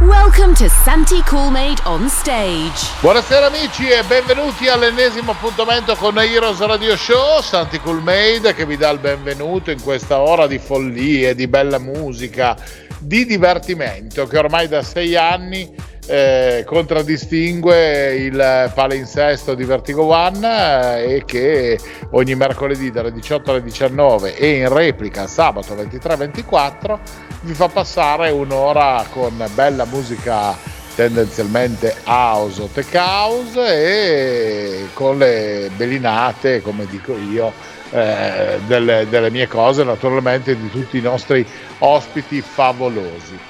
Welcome 0.00 0.54
to 0.54 0.66
Santi 0.70 1.20
Coolmade 1.24 1.82
on 1.84 2.08
stage. 2.08 2.88
Buonasera 3.02 3.48
amici 3.48 3.86
e 3.86 4.02
benvenuti 4.02 4.66
all'ennesimo 4.66 5.32
appuntamento 5.32 5.94
con 5.94 6.18
Heroes 6.18 6.58
Radio 6.60 6.96
Show, 6.96 7.42
Santi 7.42 7.78
Coolmade 7.78 8.54
che 8.54 8.64
vi 8.64 8.78
dà 8.78 8.88
il 8.88 8.98
benvenuto 8.98 9.70
in 9.70 9.82
questa 9.82 10.20
ora 10.20 10.46
di 10.46 10.58
follie, 10.58 11.34
di 11.34 11.46
bella 11.48 11.78
musica, 11.78 12.56
di 12.98 13.26
divertimento 13.26 14.26
che 14.26 14.38
ormai 14.38 14.68
da 14.68 14.82
sei 14.82 15.16
anni 15.16 15.70
eh, 16.06 16.64
contraddistingue 16.66 18.14
il 18.14 18.72
palinsesto 18.74 19.54
di 19.54 19.64
Vertigo 19.64 20.04
One 20.04 20.98
eh, 21.02 21.14
e 21.14 21.24
che 21.24 21.78
ogni 22.10 22.34
mercoledì 22.34 22.90
dalle 22.90 23.12
18 23.12 23.50
alle 23.50 23.62
19 23.62 24.36
e 24.36 24.56
in 24.56 24.72
replica 24.72 25.26
sabato 25.26 25.74
23-24 25.74 26.98
vi 27.42 27.54
fa 27.54 27.68
passare 27.68 28.30
un'ora 28.30 29.04
con 29.10 29.44
bella 29.54 29.84
musica 29.84 30.78
tendenzialmente 30.94 31.94
house 32.04 32.60
o 32.60 32.66
tech 32.66 32.94
house 32.94 33.58
e 33.58 34.88
con 34.92 35.16
le 35.16 35.70
belinate, 35.74 36.60
come 36.60 36.86
dico 36.86 37.16
io, 37.16 37.52
eh, 37.90 38.58
delle, 38.66 39.06
delle 39.08 39.30
mie 39.30 39.46
cose, 39.46 39.82
naturalmente 39.82 40.56
di 40.58 40.68
tutti 40.70 40.98
i 40.98 41.00
nostri 41.00 41.46
ospiti 41.78 42.42
favolosi. 42.42 43.49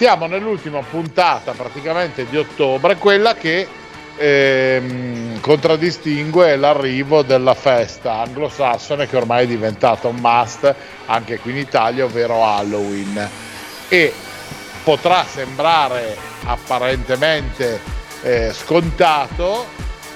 Siamo 0.00 0.24
nell'ultima 0.24 0.80
puntata 0.80 1.52
praticamente 1.52 2.24
di 2.24 2.38
ottobre, 2.38 2.96
quella 2.96 3.34
che 3.34 3.68
ehm, 4.16 5.40
contraddistingue 5.40 6.56
l'arrivo 6.56 7.20
della 7.20 7.52
festa 7.52 8.22
anglosassone 8.22 9.06
che 9.06 9.18
ormai 9.18 9.44
è 9.44 9.46
diventata 9.46 10.08
un 10.08 10.16
must 10.16 10.74
anche 11.04 11.38
qui 11.38 11.50
in 11.50 11.58
Italia, 11.58 12.06
ovvero 12.06 12.42
Halloween. 12.42 13.28
E 13.90 14.14
potrà 14.82 15.22
sembrare 15.22 16.16
apparentemente 16.44 17.78
eh, 18.22 18.52
scontato, 18.54 19.66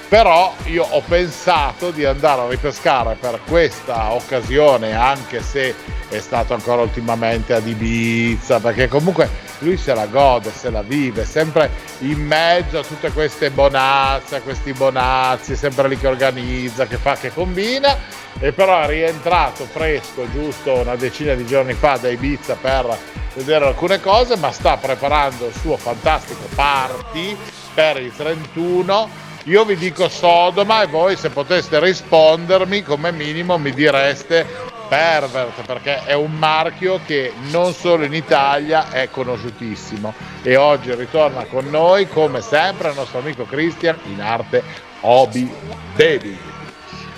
però 0.09 0.51
io 0.63 0.83
ho 0.83 1.03
pensato 1.07 1.91
di 1.91 2.05
andare 2.05 2.41
a 2.41 2.47
ripescare 2.49 3.17
per 3.19 3.39
questa 3.47 4.13
occasione, 4.13 4.95
anche 4.95 5.43
se 5.43 5.75
è 6.09 6.19
stato 6.19 6.55
ancora 6.55 6.81
ultimamente 6.81 7.53
ad 7.53 7.67
Ibiza, 7.67 8.59
perché 8.59 8.87
comunque 8.87 9.44
lui 9.59 9.77
se 9.77 9.93
la 9.93 10.05
gode, 10.07 10.51
se 10.51 10.69
la 10.69 10.81
vive, 10.81 11.25
sempre 11.25 11.69
in 11.99 12.19
mezzo 12.19 12.79
a 12.79 12.83
tutte 12.83 13.11
queste 13.11 13.51
bonazze, 13.51 14.37
a 14.37 14.41
questi 14.41 14.73
bonazzi, 14.73 15.55
sempre 15.55 15.87
lì 15.87 15.97
che 15.97 16.07
organizza, 16.07 16.85
che 16.87 16.97
fa, 16.97 17.15
che 17.15 17.33
combina, 17.33 17.97
e 18.39 18.51
però 18.51 18.81
è 18.81 18.87
rientrato 18.87 19.65
fresco 19.65 20.29
giusto 20.31 20.73
una 20.73 20.95
decina 20.95 21.33
di 21.33 21.45
giorni 21.45 21.73
fa 21.73 21.97
da 21.97 22.09
Ibiza 22.09 22.55
per 22.59 22.97
vedere 23.33 23.65
alcune 23.65 23.99
cose, 24.01 24.37
ma 24.37 24.51
sta 24.51 24.77
preparando 24.77 25.47
il 25.47 25.53
suo 25.53 25.77
fantastico 25.77 26.47
party 26.53 27.37
per 27.73 28.01
il 28.01 28.13
31 28.15 29.23
io 29.47 29.63
vi 29.63 29.75
dico 29.75 30.09
Sodoma 30.09 30.81
e 30.81 30.87
voi 30.87 31.15
se 31.15 31.29
poteste 31.29 31.79
rispondermi 31.79 32.81
come 32.81 33.11
minimo 33.11 33.59
mi 33.59 33.71
direste 33.71 34.73
Pervert 34.87 35.65
perché 35.65 36.03
è 36.03 36.13
un 36.13 36.33
marchio 36.37 36.99
che 37.05 37.33
non 37.49 37.73
solo 37.73 38.05
in 38.05 38.13
Italia 38.13 38.91
è 38.91 39.09
conosciutissimo 39.09 40.13
e 40.41 40.55
oggi 40.55 40.93
ritorna 40.93 41.45
con 41.45 41.69
noi 41.69 42.07
come 42.07 42.41
sempre 42.41 42.89
il 42.89 42.95
nostro 42.95 43.19
amico 43.19 43.45
Christian 43.45 43.97
in 44.05 44.21
arte 44.21 44.63
Hobby 45.01 45.51
Baby. 45.95 46.54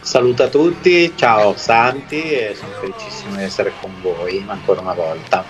Saluto 0.08 0.44
a 0.44 0.48
tutti, 0.48 1.12
ciao 1.18 1.58
Santi 1.58 2.32
e 2.32 2.56
sono 2.58 2.72
felicissimo 2.80 3.36
di 3.36 3.44
essere 3.44 3.74
con 3.82 3.92
voi 4.02 4.42
ancora 4.48 4.80
una 4.80 4.94
volta. 4.94 5.44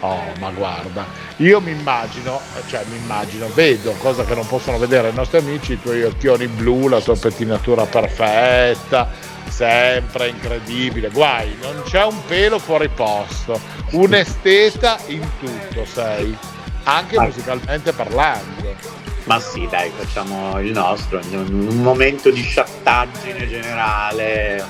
Oh, 0.00 0.20
ma 0.40 0.50
guarda, 0.50 1.06
io 1.38 1.58
mi 1.62 1.70
immagino, 1.70 2.38
cioè 2.66 2.84
mi 2.90 2.98
immagino, 2.98 3.48
vedo, 3.54 3.92
cosa 3.92 4.24
che 4.24 4.34
non 4.34 4.46
possono 4.46 4.76
vedere 4.76 5.08
i 5.08 5.14
nostri 5.14 5.38
amici, 5.38 5.72
i 5.72 5.80
tuoi 5.80 6.02
occhioni 6.02 6.48
blu, 6.48 6.86
la 6.88 7.00
tua 7.00 7.16
pettinatura 7.16 7.86
perfetta, 7.86 9.08
sempre 9.48 10.28
incredibile, 10.28 11.08
guai, 11.08 11.56
non 11.62 11.80
c'è 11.86 12.04
un 12.04 12.26
pelo 12.26 12.58
fuori 12.58 12.88
posto, 12.90 13.58
un 13.92 14.12
esteta 14.12 14.98
in 15.06 15.26
tutto 15.40 15.86
sei, 15.86 16.36
anche 16.82 17.16
ma... 17.16 17.22
musicalmente 17.22 17.94
parlando. 17.94 19.00
Ma 19.24 19.38
sì, 19.38 19.68
dai, 19.70 19.90
facciamo 19.94 20.58
il 20.60 20.72
nostro, 20.72 21.20
un 21.30 21.80
momento 21.80 22.30
di 22.30 22.42
sciattaggine 22.42 23.48
generale, 23.48 24.64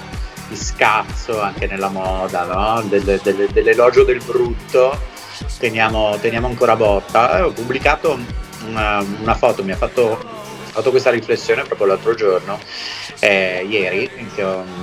di 0.48 0.56
scazzo 0.56 1.40
anche 1.40 1.66
nella 1.66 1.88
moda, 1.88 2.44
no? 2.44 2.82
Del, 2.82 3.20
del, 3.22 3.48
dell'elogio 3.50 4.04
del 4.04 4.22
brutto, 4.22 4.98
teniamo, 5.58 6.18
teniamo 6.20 6.46
ancora 6.48 6.76
botta. 6.76 7.38
Eh, 7.38 7.42
ho 7.42 7.52
pubblicato 7.52 8.18
una, 8.66 9.04
una 9.20 9.34
foto, 9.34 9.64
mi 9.64 9.72
ha 9.72 9.76
fatto 9.76 10.41
fatto 10.72 10.91
questa 10.91 11.10
riflessione 11.10 11.64
proprio 11.64 11.88
l'altro 11.88 12.14
giorno, 12.14 12.58
eh, 13.18 13.62
ieri, 13.68 14.10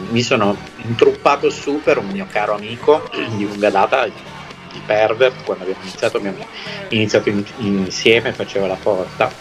mi 0.09 0.21
sono 0.21 0.55
intruppato 0.83 1.49
su 1.49 1.81
per 1.83 1.97
un 1.97 2.07
mio 2.09 2.27
caro 2.29 2.53
amico 2.53 3.09
di 3.35 3.47
lunga 3.47 3.71
data, 3.71 4.05
di 4.05 4.81
Pervert, 4.85 5.43
quando 5.43 5.63
abbiamo 5.63 5.81
iniziato, 5.81 6.17
abbiamo 6.17 6.45
iniziato 6.89 7.29
in, 7.29 7.43
insieme, 7.57 8.33
faceva 8.33 8.67
la 8.67 8.77
porta 8.79 9.31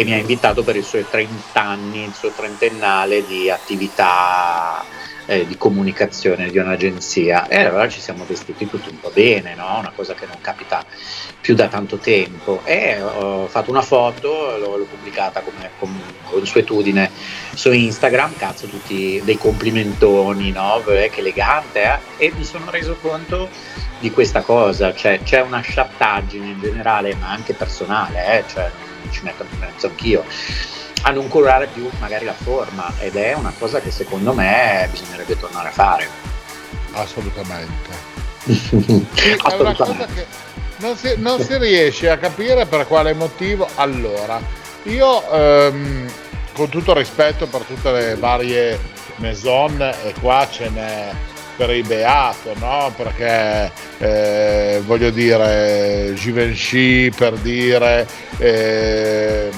e 0.00 0.04
mi 0.04 0.14
ha 0.14 0.16
invitato 0.16 0.64
per 0.64 0.76
i 0.76 0.82
suoi 0.82 1.06
30 1.06 1.60
anni, 1.60 2.04
il 2.04 2.14
suo 2.14 2.30
trentennale 2.30 3.22
di 3.26 3.50
attività 3.50 4.82
eh, 5.26 5.46
di 5.46 5.58
comunicazione 5.58 6.48
di 6.48 6.56
un'agenzia 6.56 7.46
e 7.48 7.64
allora 7.64 7.86
ci 7.86 8.00
siamo 8.00 8.24
vestiti 8.24 8.66
tutti 8.66 8.88
un 8.88 8.98
po' 8.98 9.10
bene, 9.10 9.54
no? 9.54 9.76
una 9.78 9.92
cosa 9.94 10.14
che 10.14 10.24
non 10.24 10.40
capita 10.40 10.82
più 11.38 11.54
da 11.54 11.68
tanto 11.68 11.98
tempo 11.98 12.62
e 12.64 13.02
ho 13.02 13.46
fatto 13.46 13.68
una 13.68 13.82
foto, 13.82 14.56
l'ho, 14.56 14.78
l'ho 14.78 14.86
pubblicata 14.86 15.42
come, 15.42 15.70
consuetudine 16.24 17.10
su 17.52 17.70
Instagram, 17.70 18.36
cazzo 18.36 18.68
tutti 18.68 19.20
dei 19.22 19.36
complimentoni, 19.36 20.50
no? 20.50 20.82
che 20.82 21.10
elegante 21.14 22.00
eh? 22.16 22.26
e 22.26 22.32
mi 22.34 22.44
sono 22.44 22.70
reso 22.70 22.96
conto 23.02 23.50
di 23.98 24.10
questa 24.10 24.40
cosa, 24.40 24.94
cioè 24.94 25.20
c'è 25.22 25.42
una 25.42 25.60
sciattaggine 25.60 26.46
in 26.46 26.58
generale 26.58 27.14
ma 27.16 27.28
anche 27.28 27.52
personale, 27.52 28.38
eh? 28.38 28.44
cioè, 28.48 28.70
ci 29.10 29.22
metto 29.22 29.44
in 29.50 29.58
mezzo 29.58 29.86
anch'io 29.86 30.24
a 31.02 31.10
non 31.10 31.28
curare 31.28 31.66
più 31.68 31.88
magari 31.98 32.24
la 32.24 32.34
forma 32.34 32.92
ed 32.98 33.16
è 33.16 33.34
una 33.34 33.52
cosa 33.58 33.80
che 33.80 33.90
secondo 33.90 34.32
me 34.32 34.86
bisognerebbe 34.90 35.38
tornare 35.38 35.68
a 35.68 35.72
fare. 35.72 36.08
Assolutamente. 36.92 38.08
è 38.44 39.54
una 39.58 39.74
cosa 39.74 40.06
che 40.06 40.26
non 40.78 40.96
si, 40.96 41.14
non 41.16 41.40
si, 41.40 41.56
riesce 41.58 42.10
a 42.10 42.18
capire 42.18 42.66
per 42.66 42.86
quale 42.86 43.12
motivo. 43.14 43.68
Allora, 43.76 44.40
io 44.84 45.30
ehm, 45.30 46.10
con 46.52 46.68
tutto 46.68 46.94
rispetto 46.94 47.46
per 47.46 47.62
tutte 47.62 47.92
le 47.92 48.14
varie 48.16 48.78
maison 49.16 49.80
e 49.80 50.14
qua 50.20 50.48
ce 50.50 50.68
n'è 50.68 51.10
per 51.60 51.76
il 51.76 51.86
beato, 51.86 52.54
no? 52.58 52.90
Perché 52.96 53.70
eh, 53.98 54.80
voglio 54.86 55.10
dire 55.10 56.14
Givenchy 56.14 57.10
per 57.10 57.34
dire 57.34 58.06
eh, 58.38 59.50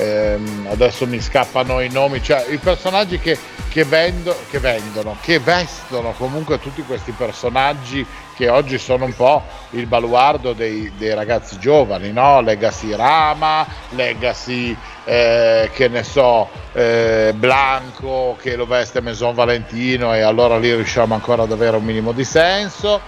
ehm, 0.00 0.68
adesso 0.70 1.06
mi 1.06 1.20
scappano 1.20 1.80
i 1.80 1.90
nomi, 1.90 2.22
cioè 2.22 2.46
i 2.48 2.56
personaggi 2.56 3.18
che, 3.18 3.38
che, 3.68 3.84
vendo, 3.84 4.34
che 4.50 4.58
vendono, 4.58 5.16
che 5.20 5.38
vestono 5.38 6.12
comunque 6.16 6.58
tutti 6.58 6.82
questi 6.82 7.12
personaggi 7.12 8.06
che 8.34 8.48
oggi 8.48 8.78
sono 8.78 9.04
un 9.04 9.14
po' 9.14 9.42
il 9.70 9.86
baluardo 9.86 10.54
dei, 10.54 10.90
dei 10.96 11.14
ragazzi 11.14 11.58
giovani, 11.58 12.10
no? 12.10 12.40
Legacy 12.40 12.96
Rama, 12.96 13.66
Legacy, 13.90 14.74
eh, 15.04 15.68
che 15.74 15.88
ne 15.88 16.02
so, 16.02 16.48
eh, 16.72 17.34
Blanco 17.36 18.38
che 18.40 18.56
lo 18.56 18.64
veste 18.64 19.02
Maison 19.02 19.34
Valentino 19.34 20.14
e 20.14 20.20
allora 20.22 20.58
lì 20.58 20.74
riusciamo 20.74 21.12
ancora 21.12 21.42
ad 21.42 21.52
avere 21.52 21.76
un 21.76 21.84
minimo 21.84 22.12
di 22.12 22.24
senso, 22.24 22.98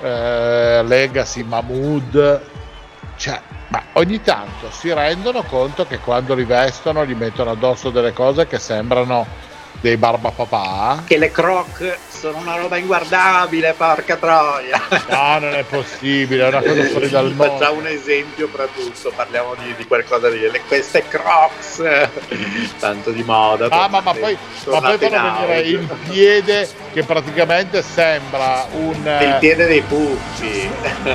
eh, 0.00 0.82
Legacy 0.82 1.42
Mahmood, 1.42 2.40
cioè 3.16 3.38
ma 3.70 3.82
ogni 3.94 4.20
tanto 4.20 4.70
si 4.70 4.92
rendono 4.92 5.44
conto 5.44 5.86
che 5.86 5.98
quando 6.00 6.34
li 6.34 6.44
vestono 6.44 7.06
gli 7.06 7.14
mettono 7.14 7.50
addosso 7.50 7.90
delle 7.90 8.12
cose 8.12 8.46
che 8.46 8.58
sembrano 8.58 9.26
dei 9.80 9.96
Barbapapà. 9.96 11.04
Che 11.06 11.16
le 11.16 11.30
croc 11.30 11.96
sono 12.08 12.38
una 12.38 12.56
roba 12.56 12.76
inguardabile, 12.76 13.72
porca 13.74 14.16
troia. 14.16 14.80
No, 15.08 15.38
non 15.38 15.54
è 15.54 15.62
possibile, 15.62 16.44
è 16.44 16.48
una 16.48 16.60
cosa 16.60 16.84
fuori 16.84 17.08
dal 17.08 17.32
mondo. 17.32 17.56
Facciamo 17.56 17.78
un 17.78 17.86
esempio 17.86 18.48
per 18.48 18.68
tutto, 18.74 19.10
parliamo 19.14 19.54
di, 19.54 19.74
di 19.76 19.86
qualcosa 19.86 20.28
di 20.28 20.38
le, 20.38 20.60
queste 20.66 21.04
crocs, 21.08 21.82
tanto 22.78 23.10
di 23.10 23.22
moda. 23.22 23.68
Ah, 23.70 23.88
ma, 23.88 24.00
ma 24.00 24.12
poi, 24.12 24.36
ma 24.66 24.80
poi 24.80 24.98
fanno 24.98 25.46
venire 25.46 25.60
il 25.60 25.88
piede 26.08 26.68
che 26.92 27.02
praticamente 27.04 27.82
sembra 27.82 28.66
un... 28.72 28.94
Il 28.96 29.36
piede 29.40 29.66
dei 29.66 29.82
puffi. 29.82 30.70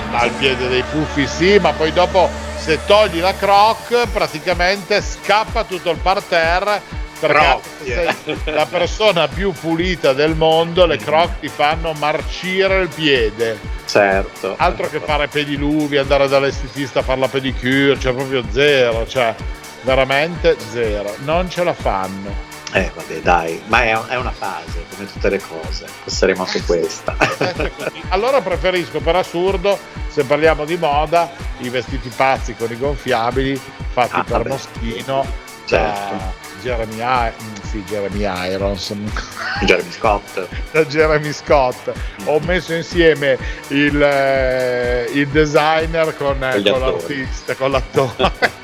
Ma 0.09 0.23
il 0.23 0.31
piede 0.31 0.67
dei 0.67 0.83
puffi 0.89 1.27
sì, 1.27 1.59
ma 1.59 1.71
poi 1.73 1.93
dopo 1.93 2.29
se 2.57 2.79
togli 2.85 3.19
la 3.19 3.35
croc 3.35 4.07
praticamente 4.11 5.01
scappa 5.01 5.65
tutto 5.65 5.91
il 5.91 5.97
parterre 5.97 7.03
perché 7.27 7.61
sei 7.83 8.53
la 8.53 8.65
persona 8.65 9.27
più 9.27 9.51
pulita 9.51 10.13
del 10.13 10.35
mondo, 10.35 10.85
le 10.85 10.97
croc 10.97 11.39
ti 11.39 11.47
fanno 11.47 11.93
marcire 11.93 12.81
il 12.81 12.89
piede. 12.89 13.59
Certo. 13.85 14.55
Altro 14.57 14.89
che 14.89 14.99
fare 14.99 15.27
pediluvi, 15.27 15.97
andare 15.97 16.27
dall'estetista 16.27 16.99
a 16.99 17.03
fare 17.03 17.19
la 17.19 17.27
pedicure, 17.27 17.99
cioè 17.99 18.13
proprio 18.13 18.43
zero, 18.49 19.07
cioè 19.07 19.35
veramente 19.81 20.57
zero. 20.71 21.15
Non 21.23 21.49
ce 21.49 21.63
la 21.63 21.73
fanno. 21.73 22.53
Eh 22.73 22.91
vabbè 22.93 23.21
dai, 23.21 23.61
ma 23.67 23.83
è, 23.83 23.97
è, 24.07 24.15
una 24.17 24.31
fase, 24.31 24.83
come 24.93 25.09
tutte 25.09 25.29
le 25.29 25.39
cose, 25.39 25.85
passeremo 26.03 26.43
anche 26.43 26.61
questa. 26.63 27.15
allora 28.09 28.41
preferisco 28.41 28.99
per 28.99 29.15
assurdo, 29.15 29.79
se 30.09 30.25
parliamo 30.25 30.65
di 30.65 30.75
moda, 30.75 31.31
i 31.59 31.69
vestiti 31.69 32.11
pazzi 32.13 32.53
con 32.53 32.69
i 32.69 32.77
gonfiabili 32.77 33.61
fatti 33.95 34.15
ah, 34.15 34.23
per 34.25 34.37
vabbè. 34.37 34.49
Moschino. 34.49 35.43
Certo. 35.65 36.43
Jeremy, 36.61 36.99
I- 36.99 37.31
mm, 37.31 37.53
sì, 37.69 37.83
Jeremy 37.83 38.51
Irons. 38.51 38.95
Jeremy 39.65 39.91
Scott. 39.91 40.47
da 40.71 40.85
Jeremy 40.85 41.31
Scott. 41.31 41.91
Ho 42.25 42.39
messo 42.39 42.73
insieme 42.73 43.37
il, 43.67 44.01
eh, 44.01 45.09
il 45.13 45.27
designer 45.27 46.15
con, 46.17 46.39
con 46.39 46.79
l'artista, 46.79 47.55
con 47.55 47.71
l'attore. 47.71 48.63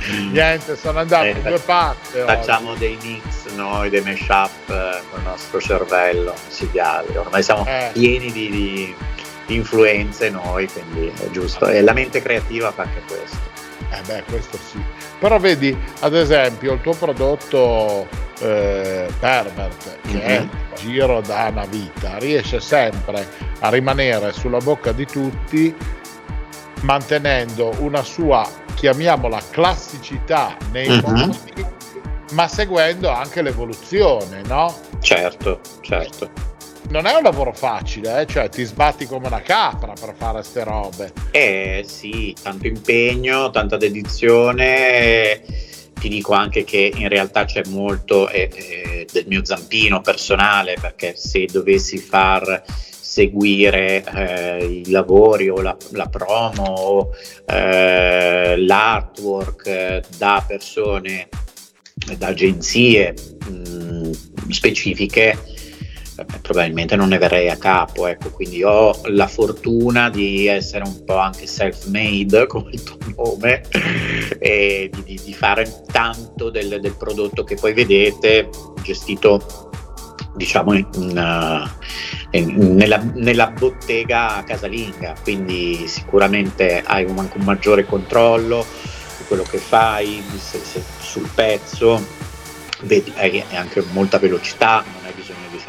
Niente, 0.32 0.76
sono 0.76 0.98
andato 0.98 1.24
eh, 1.26 1.30
in 1.30 1.42
due 1.42 1.58
parti. 1.60 2.18
Facciamo 2.18 2.70
oggi. 2.70 2.78
dei 2.80 2.98
mix 3.02 3.52
noi, 3.54 3.90
dei 3.90 4.02
mashup 4.02 4.50
eh, 4.68 5.00
con 5.10 5.20
il 5.20 5.26
nostro 5.26 5.60
cervello 5.60 6.34
micidiale. 6.48 7.16
Ormai 7.16 7.42
siamo 7.42 7.64
eh. 7.66 7.90
pieni 7.92 8.32
di, 8.32 8.50
di 8.50 9.54
influenze 9.54 10.30
noi, 10.30 10.68
quindi 10.68 11.12
è 11.22 11.30
giusto. 11.30 11.66
E 11.68 11.82
la 11.82 11.92
mente 11.92 12.20
creativa 12.20 12.72
fa 12.72 12.82
anche 12.82 13.02
questo. 13.06 13.49
Eh 13.90 14.02
beh, 14.06 14.24
questo 14.24 14.56
sì. 14.56 14.82
Però 15.18 15.38
vedi, 15.38 15.76
ad 16.00 16.14
esempio, 16.14 16.74
il 16.74 16.80
tuo 16.80 16.94
prodotto 16.94 18.08
eh, 18.40 19.08
Pervert, 19.18 19.98
che 20.02 20.12
mm-hmm. 20.12 20.20
è 20.20 20.48
giro 20.76 21.20
da 21.20 21.48
una 21.50 21.66
vita, 21.66 22.18
riesce 22.18 22.60
sempre 22.60 23.26
a 23.60 23.68
rimanere 23.68 24.32
sulla 24.32 24.58
bocca 24.58 24.92
di 24.92 25.06
tutti 25.06 25.74
mantenendo 26.82 27.74
una 27.78 28.02
sua, 28.02 28.48
chiamiamola, 28.74 29.40
classicità 29.50 30.56
nei 30.70 30.88
mm-hmm. 30.88 31.14
modi, 31.14 31.66
ma 32.32 32.48
seguendo 32.48 33.10
anche 33.10 33.42
l'evoluzione, 33.42 34.42
no? 34.46 34.74
Certo, 35.00 35.60
certo 35.80 36.49
non 36.88 37.06
è 37.06 37.14
un 37.14 37.22
lavoro 37.22 37.52
facile, 37.52 38.22
eh? 38.22 38.26
cioè 38.26 38.48
ti 38.48 38.64
sbatti 38.64 39.06
come 39.06 39.28
una 39.28 39.42
capra 39.42 39.92
per 39.92 40.14
fare 40.16 40.42
ste 40.42 40.64
robe. 40.64 41.12
Eh 41.30 41.84
sì, 41.86 42.34
tanto 42.40 42.66
impegno, 42.66 43.50
tanta 43.50 43.76
dedizione. 43.76 45.42
Ti 46.00 46.08
dico 46.08 46.32
anche 46.32 46.64
che 46.64 46.90
in 46.94 47.08
realtà 47.08 47.44
c'è 47.44 47.62
molto 47.68 48.28
eh, 48.28 48.50
eh, 48.52 49.06
del 49.12 49.26
mio 49.26 49.44
zampino 49.44 50.00
personale, 50.00 50.76
perché 50.80 51.14
se 51.14 51.44
dovessi 51.44 51.98
far 51.98 52.62
seguire 53.10 54.04
eh, 54.04 54.82
i 54.84 54.90
lavori 54.90 55.48
o 55.48 55.60
la, 55.60 55.76
la 55.90 56.06
promo 56.06 56.62
o 56.62 57.10
eh, 57.44 58.56
l'artwork 58.56 59.66
eh, 59.66 60.02
da 60.16 60.44
persone, 60.46 61.28
da 62.16 62.28
agenzie 62.28 63.14
mh, 63.48 63.52
mm, 63.52 64.12
specifiche, 64.48 65.36
probabilmente 66.40 66.96
non 66.96 67.08
ne 67.08 67.18
verrei 67.18 67.48
a 67.48 67.56
capo, 67.56 68.06
ecco, 68.06 68.30
quindi 68.30 68.62
ho 68.62 68.98
la 69.04 69.26
fortuna 69.26 70.10
di 70.10 70.46
essere 70.46 70.84
un 70.84 71.04
po' 71.04 71.16
anche 71.16 71.46
self-made 71.46 72.46
come 72.48 72.70
il 72.72 72.82
tuo 72.82 72.98
nome 73.16 73.62
e 74.38 74.90
di, 75.04 75.20
di 75.22 75.32
fare 75.34 75.82
tanto 75.90 76.50
del, 76.50 76.78
del, 76.80 76.94
prodotto 76.96 77.44
che 77.44 77.56
poi 77.56 77.72
vedete 77.72 78.48
gestito 78.82 79.68
diciamo 80.34 80.72
in, 80.74 80.86
in, 82.30 82.74
nella, 82.76 83.02
nella, 83.14 83.50
bottega 83.50 84.42
casalinga, 84.46 85.14
quindi 85.22 85.86
sicuramente 85.86 86.82
hai 86.84 87.04
un, 87.04 87.18
anche 87.18 87.38
un 87.38 87.44
maggiore 87.44 87.84
controllo 87.84 88.64
di 89.18 89.24
quello 89.26 89.42
che 89.42 89.58
fai 89.58 90.22
se, 90.36 90.58
se, 90.58 90.82
sul 91.00 91.28
pezzo, 91.34 92.00
vedi, 92.82 93.12
hai 93.16 93.42
anche 93.52 93.84
molta 93.92 94.18
velocità, 94.18 94.84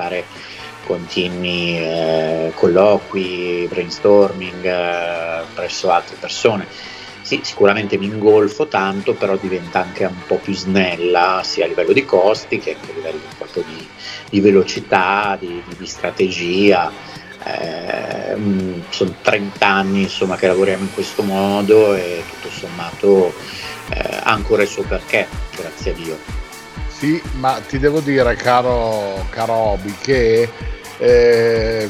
fare 0.01 0.25
continui 0.85 1.77
eh, 1.77 2.51
colloqui, 2.55 3.67
brainstorming 3.69 4.65
eh, 4.65 5.43
presso 5.53 5.91
altre 5.91 6.15
persone. 6.19 6.65
Sì, 7.21 7.41
sicuramente 7.43 7.97
mi 7.97 8.07
ingolfo 8.07 8.67
tanto, 8.67 9.13
però 9.13 9.37
diventa 9.37 9.79
anche 9.79 10.05
un 10.05 10.25
po' 10.25 10.37
più 10.37 10.53
snella 10.53 11.41
sia 11.43 11.65
a 11.65 11.67
livello 11.67 11.93
di 11.93 12.03
costi 12.03 12.57
che 12.57 12.71
a 12.81 12.93
livello 12.93 13.19
proprio 13.37 13.63
di, 13.67 13.87
di 14.29 14.41
velocità, 14.41 15.37
di, 15.39 15.61
di, 15.77 15.85
strategia. 15.85 16.91
Eh, 17.43 18.35
mm, 18.35 18.81
sono 18.89 19.15
30 19.21 19.65
anni 19.65 20.01
insomma, 20.01 20.35
che 20.35 20.47
lavoriamo 20.47 20.83
in 20.83 20.93
questo 20.93 21.23
modo 21.23 21.95
e 21.95 22.23
tutto 22.29 22.53
sommato 22.53 23.33
eh, 23.89 24.19
ha 24.23 24.31
ancora 24.31 24.63
il 24.63 24.67
suo 24.67 24.83
perché, 24.83 25.27
grazie 25.55 25.91
a 25.91 25.93
Dio. 25.93 26.40
Sì, 27.01 27.19
ma 27.39 27.59
ti 27.67 27.79
devo 27.79 27.99
dire, 27.99 28.35
caro, 28.35 29.25
caro 29.31 29.53
Obi, 29.53 29.91
che 29.99 30.47
eh, 30.99 31.89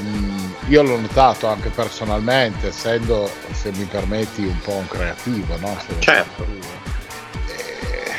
io 0.67 0.83
l'ho 0.83 0.97
notato 0.97 1.47
anche 1.47 1.67
personalmente, 1.67 2.67
essendo, 2.67 3.29
se 3.51 3.73
mi 3.73 3.83
permetti, 3.83 4.45
un 4.45 4.57
po' 4.61 4.75
un 4.75 4.87
creativo, 4.87 5.57
no? 5.57 5.77
certo. 5.99 6.45
Eh, 7.45 8.11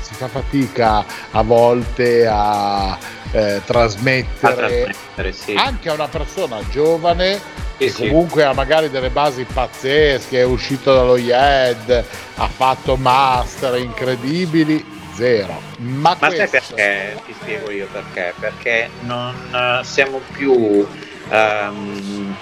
si 0.00 0.14
fa 0.14 0.28
fatica 0.28 1.04
a 1.32 1.42
volte 1.42 2.24
a 2.30 2.96
eh, 3.32 3.60
trasmettere, 3.64 4.52
a 4.52 4.54
trasmettere 4.54 5.32
sì. 5.32 5.54
anche 5.54 5.88
a 5.88 5.94
una 5.94 6.06
persona 6.06 6.60
giovane 6.70 7.40
che 7.78 7.90
sì, 7.90 8.06
comunque 8.06 8.42
sì. 8.42 8.46
ha 8.46 8.52
magari 8.52 8.90
delle 8.90 9.10
basi 9.10 9.44
pazzesche, 9.52 10.38
è 10.38 10.44
uscito 10.44 10.94
dallo 10.94 11.16
IED, 11.16 12.04
ha 12.36 12.46
fatto 12.46 12.94
master 12.94 13.76
incredibili, 13.78 14.91
zero. 15.14 15.60
Ma, 15.78 16.16
Ma 16.20 16.30
sai 16.30 16.48
perché? 16.48 17.20
Ti 17.24 17.34
spiego 17.40 17.70
io 17.70 17.86
perché. 17.90 18.34
Perché 18.38 18.90
non 19.02 19.34
uh, 19.52 19.82
siamo 19.84 20.20
più. 20.32 20.86
Um, 21.30 22.36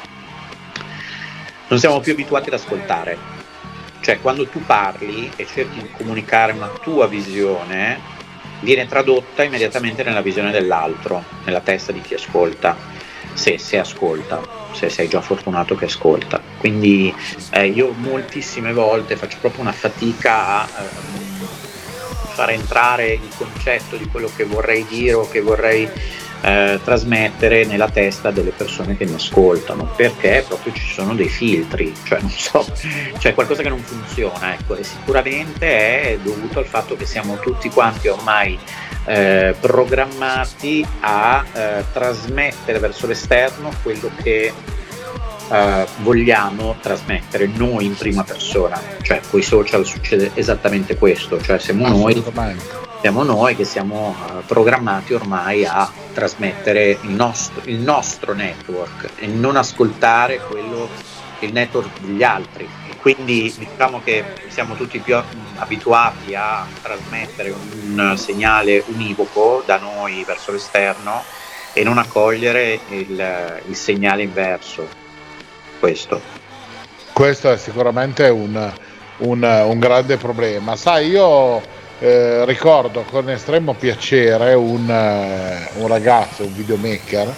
non 1.68 1.78
siamo 1.78 2.00
più 2.00 2.12
abituati 2.12 2.48
ad 2.48 2.54
ascoltare. 2.54 3.38
Cioè, 4.00 4.20
quando 4.20 4.48
tu 4.48 4.64
parli 4.64 5.30
e 5.36 5.46
cerchi 5.46 5.80
di 5.82 5.90
comunicare 5.92 6.52
una 6.52 6.70
tua 6.82 7.06
visione, 7.06 8.00
viene 8.60 8.86
tradotta 8.86 9.42
immediatamente 9.42 10.02
nella 10.02 10.22
visione 10.22 10.50
dell'altro, 10.50 11.22
nella 11.44 11.60
testa 11.60 11.92
di 11.92 12.00
chi 12.00 12.14
ascolta, 12.14 12.76
se, 13.34 13.58
se 13.58 13.78
ascolta, 13.78 14.40
se 14.72 14.88
sei 14.88 15.08
già 15.08 15.20
fortunato 15.20 15.74
che 15.76 15.84
ascolta. 15.84 16.40
Quindi 16.58 17.14
eh, 17.50 17.66
io 17.66 17.92
moltissime 17.92 18.72
volte 18.72 19.16
faccio 19.16 19.36
proprio 19.40 19.62
una 19.62 19.72
fatica 19.72 20.62
a 20.62 20.68
eh, 20.78 21.69
far 22.40 22.50
entrare 22.52 23.12
il 23.12 23.28
concetto 23.36 23.96
di 23.96 24.08
quello 24.08 24.30
che 24.34 24.44
vorrei 24.44 24.86
dire 24.86 25.12
o 25.12 25.28
che 25.28 25.42
vorrei 25.42 25.86
eh, 26.40 26.80
trasmettere 26.82 27.66
nella 27.66 27.90
testa 27.90 28.30
delle 28.30 28.52
persone 28.52 28.96
che 28.96 29.04
mi 29.04 29.12
ascoltano, 29.12 29.92
perché 29.94 30.42
proprio 30.48 30.72
ci 30.72 30.90
sono 30.90 31.14
dei 31.14 31.28
filtri, 31.28 31.92
cioè 32.02 32.18
non 32.22 32.30
so, 32.30 32.64
c'è 33.18 33.34
qualcosa 33.34 33.60
che 33.60 33.68
non 33.68 33.80
funziona, 33.80 34.54
ecco, 34.54 34.74
e 34.74 34.84
sicuramente 34.84 35.66
è 35.66 36.18
dovuto 36.22 36.60
al 36.60 36.66
fatto 36.66 36.96
che 36.96 37.04
siamo 37.04 37.38
tutti 37.40 37.68
quanti 37.68 38.08
ormai 38.08 38.58
eh, 39.04 39.54
programmati 39.60 40.86
a 41.00 41.44
eh, 41.52 41.84
trasmettere 41.92 42.78
verso 42.78 43.06
l'esterno 43.06 43.70
quello 43.82 44.10
che 44.22 44.50
Uh, 45.50 45.84
vogliamo 46.02 46.76
trasmettere 46.80 47.48
noi 47.48 47.84
in 47.84 47.96
prima 47.96 48.22
persona, 48.22 48.80
cioè 49.02 49.20
con 49.28 49.40
i 49.40 49.42
social 49.42 49.84
succede 49.84 50.30
esattamente 50.34 50.96
questo, 50.96 51.42
cioè 51.42 51.58
siamo 51.58 51.88
noi, 51.88 52.22
siamo 53.00 53.24
noi 53.24 53.56
che 53.56 53.64
siamo 53.64 54.14
uh, 54.16 54.44
programmati 54.46 55.12
ormai 55.12 55.64
a 55.64 55.90
trasmettere 56.14 56.96
il 57.02 57.10
nostro, 57.10 57.62
il 57.64 57.80
nostro 57.80 58.32
network 58.32 59.10
e 59.16 59.26
non 59.26 59.56
ascoltare 59.56 60.38
quello, 60.38 60.88
il 61.40 61.52
network 61.52 61.98
degli 61.98 62.22
altri. 62.22 62.68
quindi 63.00 63.52
diciamo 63.58 64.00
che 64.04 64.22
siamo 64.50 64.76
tutti 64.76 65.00
più 65.00 65.20
abituati 65.56 66.32
a 66.36 66.64
trasmettere 66.80 67.50
un 67.50 68.14
segnale 68.16 68.84
univoco 68.86 69.64
da 69.66 69.78
noi 69.78 70.22
verso 70.22 70.52
l'esterno 70.52 71.24
e 71.72 71.82
non 71.82 71.98
accogliere 71.98 72.78
il, 72.90 73.62
il 73.66 73.74
segnale 73.74 74.22
inverso. 74.22 75.08
Questo. 75.80 76.20
Questo 77.14 77.50
è 77.50 77.56
sicuramente 77.56 78.28
un, 78.28 78.72
un, 79.18 79.42
un 79.42 79.78
grande 79.78 80.18
problema. 80.18 80.76
Sai, 80.76 81.08
io 81.08 81.60
eh, 81.98 82.44
ricordo 82.44 83.02
con 83.10 83.28
estremo 83.30 83.74
piacere 83.74 84.54
un, 84.54 84.88
uh, 84.88 85.80
un 85.80 85.86
ragazzo, 85.88 86.44
un 86.44 86.54
videomaker, 86.54 87.34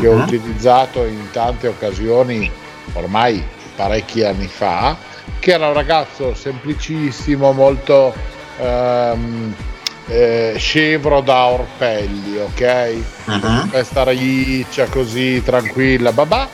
che 0.00 0.06
uh-huh. 0.06 0.14
ho 0.14 0.16
mhm. 0.16 0.22
utilizzato 0.22 1.04
in 1.04 1.30
tante 1.30 1.68
occasioni 1.68 2.50
ormai 2.94 3.44
parecchi 3.76 4.24
anni 4.24 4.46
fa, 4.48 4.96
che 5.38 5.52
era 5.52 5.68
un 5.68 5.74
ragazzo 5.74 6.34
semplicissimo, 6.34 7.52
molto 7.52 8.14
ehm, 8.58 9.54
eh, 10.08 10.54
scevro 10.56 11.20
da 11.20 11.46
orpelli, 11.46 12.38
ok? 12.38 12.94
Uh-huh. 13.26 13.68
Questa 13.70 14.04
riccia 14.04 14.86
così 14.86 15.42
tranquilla, 15.42 16.12
babà. 16.12 16.48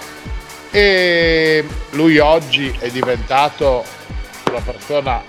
E 0.70 1.66
lui 1.90 2.18
oggi 2.18 2.75
è 2.78 2.88
diventato 2.90 3.84
una 4.50 4.60
persona 4.60 5.22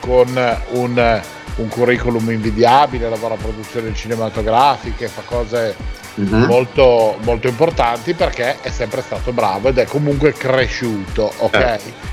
con 0.00 0.28
un, 0.70 1.22
un 1.56 1.68
curriculum 1.68 2.30
invidiabile, 2.30 3.08
lavora 3.08 3.34
a 3.34 3.38
produzioni 3.38 3.94
cinematografiche, 3.94 5.08
fa 5.08 5.22
cose 5.24 5.74
uh-huh. 6.14 6.46
molto, 6.46 7.16
molto 7.22 7.48
importanti 7.48 8.14
perché 8.14 8.60
è 8.60 8.70
sempre 8.70 9.02
stato 9.02 9.32
bravo 9.32 9.68
ed 9.68 9.78
è 9.78 9.86
comunque 9.86 10.32
cresciuto, 10.32 11.32
ok? 11.38 11.54
Eh. 11.54 12.08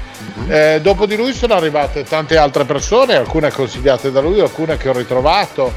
Eh, 0.48 0.82
dopo 0.82 1.06
di 1.06 1.16
lui 1.16 1.34
sono 1.34 1.54
arrivate 1.54 2.04
tante 2.04 2.38
altre 2.38 2.66
persone, 2.66 3.16
alcune 3.16 3.52
consigliate 3.52 4.12
da 4.12 4.20
lui, 4.20 4.40
alcune 4.40 4.78
che 4.78 4.90
ho 4.90 4.94
ritrovato 4.94 5.74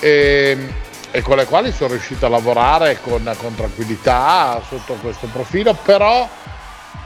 e, 0.00 0.56
e 1.16 1.22
con 1.22 1.38
le 1.38 1.46
quali 1.46 1.72
sono 1.72 1.92
riuscito 1.92 2.26
a 2.26 2.28
lavorare 2.28 3.00
con, 3.00 3.34
con 3.38 3.54
tranquillità 3.54 4.60
sotto 4.68 4.98
questo 5.00 5.26
profilo, 5.32 5.72
però 5.72 6.28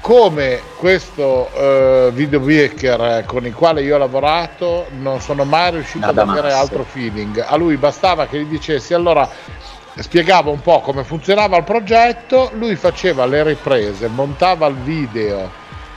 come 0.00 0.60
questo 0.78 1.48
uh, 1.54 2.10
videomaker 2.10 3.22
con 3.24 3.46
il 3.46 3.54
quale 3.54 3.82
io 3.82 3.94
ho 3.94 3.98
lavorato 3.98 4.86
non 4.98 5.20
sono 5.20 5.44
mai 5.44 5.70
riuscito 5.70 6.06
Nada 6.06 6.22
ad 6.22 6.28
avere 6.28 6.48
massa. 6.48 6.58
altro 6.58 6.82
feeling 6.82 7.44
a 7.46 7.54
lui 7.54 7.76
bastava 7.76 8.26
che 8.26 8.40
gli 8.40 8.46
dicessi 8.46 8.94
allora 8.94 9.28
spiegava 9.94 10.50
un 10.50 10.60
po' 10.60 10.80
come 10.80 11.04
funzionava 11.04 11.56
il 11.58 11.64
progetto, 11.64 12.50
lui 12.54 12.74
faceva 12.74 13.26
le 13.26 13.44
riprese, 13.44 14.08
montava 14.08 14.66
il 14.66 14.74
video 14.74 15.48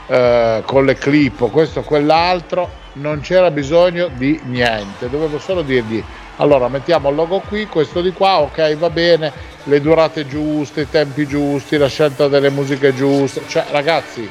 eh, 0.06 0.62
con 0.64 0.84
le 0.84 0.94
clip 0.94 1.40
o 1.40 1.48
questo 1.48 1.80
o 1.80 1.82
quell'altro, 1.82 2.70
non 2.92 3.18
c'era 3.22 3.50
bisogno 3.50 4.06
di 4.06 4.40
niente, 4.44 5.10
dovevo 5.10 5.40
solo 5.40 5.62
dirgli 5.62 6.04
allora 6.36 6.68
mettiamo 6.68 7.10
il 7.10 7.14
logo 7.14 7.40
qui, 7.40 7.66
questo 7.66 8.00
di 8.00 8.12
qua, 8.12 8.40
ok 8.40 8.76
va 8.76 8.90
bene, 8.90 9.32
le 9.64 9.80
durate 9.80 10.26
giuste, 10.26 10.82
i 10.82 10.90
tempi 10.90 11.26
giusti, 11.26 11.76
la 11.76 11.88
scelta 11.88 12.28
delle 12.28 12.50
musiche 12.50 12.94
giuste, 12.94 13.42
cioè 13.46 13.64
ragazzi 13.70 14.28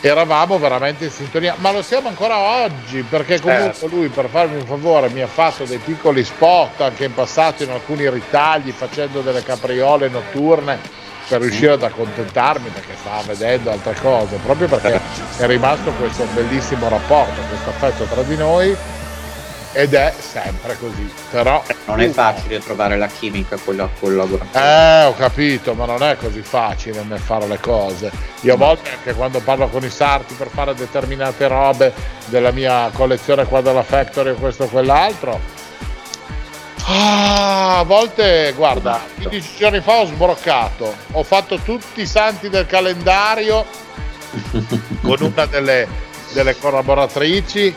eravamo 0.00 0.58
veramente 0.58 1.04
in 1.04 1.10
sintonia, 1.10 1.54
ma 1.58 1.72
lo 1.72 1.80
siamo 1.80 2.08
ancora 2.08 2.36
oggi, 2.36 3.02
perché 3.02 3.40
comunque 3.40 3.72
certo. 3.72 3.86
lui 3.86 4.08
per 4.08 4.28
farmi 4.28 4.56
un 4.56 4.66
favore 4.66 5.08
mi 5.08 5.22
ha 5.22 5.26
fatto 5.26 5.64
dei 5.64 5.78
piccoli 5.78 6.22
spot 6.22 6.82
anche 6.82 7.04
in 7.04 7.14
passato 7.14 7.62
in 7.62 7.70
alcuni 7.70 8.08
ritagli 8.10 8.70
facendo 8.70 9.22
delle 9.22 9.42
capriole 9.42 10.08
notturne 10.08 10.78
per 11.26 11.40
riuscire 11.40 11.72
ad 11.72 11.82
accontentarmi 11.82 12.68
perché 12.68 12.92
stava 12.98 13.22
vedendo 13.22 13.70
altre 13.70 13.94
cose, 13.98 14.36
proprio 14.44 14.68
perché 14.68 15.00
è 15.38 15.46
rimasto 15.46 15.90
questo 15.92 16.26
bellissimo 16.34 16.88
rapporto, 16.88 17.40
questo 17.48 17.70
affetto 17.70 18.04
tra 18.04 18.22
di 18.22 18.36
noi 18.36 18.76
ed 19.74 19.92
è 19.92 20.14
sempre 20.16 20.78
così. 20.78 21.12
Però 21.30 21.62
non 21.86 22.00
è 22.00 22.08
facile 22.08 22.60
trovare 22.60 22.96
la 22.96 23.08
chimica 23.08 23.56
con 23.56 23.76
la 23.76 23.88
collaborazione. 23.98 24.64
Eh, 24.64 25.04
ho 25.04 25.14
capito, 25.14 25.74
ma 25.74 25.84
non 25.84 26.02
è 26.02 26.16
così 26.16 26.40
facile 26.40 27.02
nel 27.02 27.18
fare 27.18 27.46
le 27.46 27.58
cose. 27.58 28.10
Io 28.42 28.54
a 28.54 28.56
volte 28.56 28.90
anche 28.90 29.14
quando 29.14 29.40
parlo 29.40 29.68
con 29.68 29.84
i 29.84 29.90
sarti 29.90 30.34
per 30.34 30.48
fare 30.48 30.74
determinate 30.74 31.48
robe 31.48 31.92
della 32.26 32.52
mia 32.52 32.88
collezione 32.92 33.44
qua 33.44 33.60
della 33.60 33.82
Factory 33.82 34.30
o 34.30 34.34
questo 34.34 34.64
o 34.64 34.68
quell'altro. 34.68 35.40
Ah, 36.86 37.78
a 37.78 37.82
volte, 37.82 38.52
guarda, 38.54 39.00
15 39.16 39.56
giorni 39.56 39.80
fa 39.80 40.00
ho 40.00 40.06
sbroccato, 40.06 40.94
ho 41.12 41.22
fatto 41.22 41.58
tutti 41.58 42.02
i 42.02 42.06
santi 42.06 42.50
del 42.50 42.66
calendario 42.66 43.64
con 45.02 45.16
una 45.20 45.46
delle, 45.46 45.88
delle 46.34 46.56
collaboratrici 46.58 47.74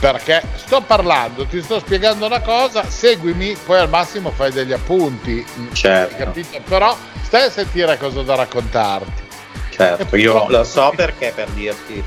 perché 0.00 0.42
sto 0.56 0.80
parlando, 0.80 1.46
ti 1.46 1.62
sto 1.62 1.78
spiegando 1.78 2.26
una 2.26 2.40
cosa, 2.40 2.88
seguimi, 2.88 3.54
poi 3.64 3.78
al 3.78 3.90
massimo 3.90 4.30
fai 4.30 4.50
degli 4.50 4.72
appunti. 4.72 5.44
Certo. 5.72 6.16
Capito? 6.16 6.60
Però 6.66 6.96
stai 7.22 7.44
a 7.44 7.50
sentire 7.50 7.98
cosa 7.98 8.22
da 8.22 8.34
raccontarti. 8.34 9.28
Certo, 9.70 10.16
io 10.16 10.48
lo 10.48 10.64
so 10.64 10.92
perché 10.96 11.32
per 11.34 11.48
dirti 11.50 12.02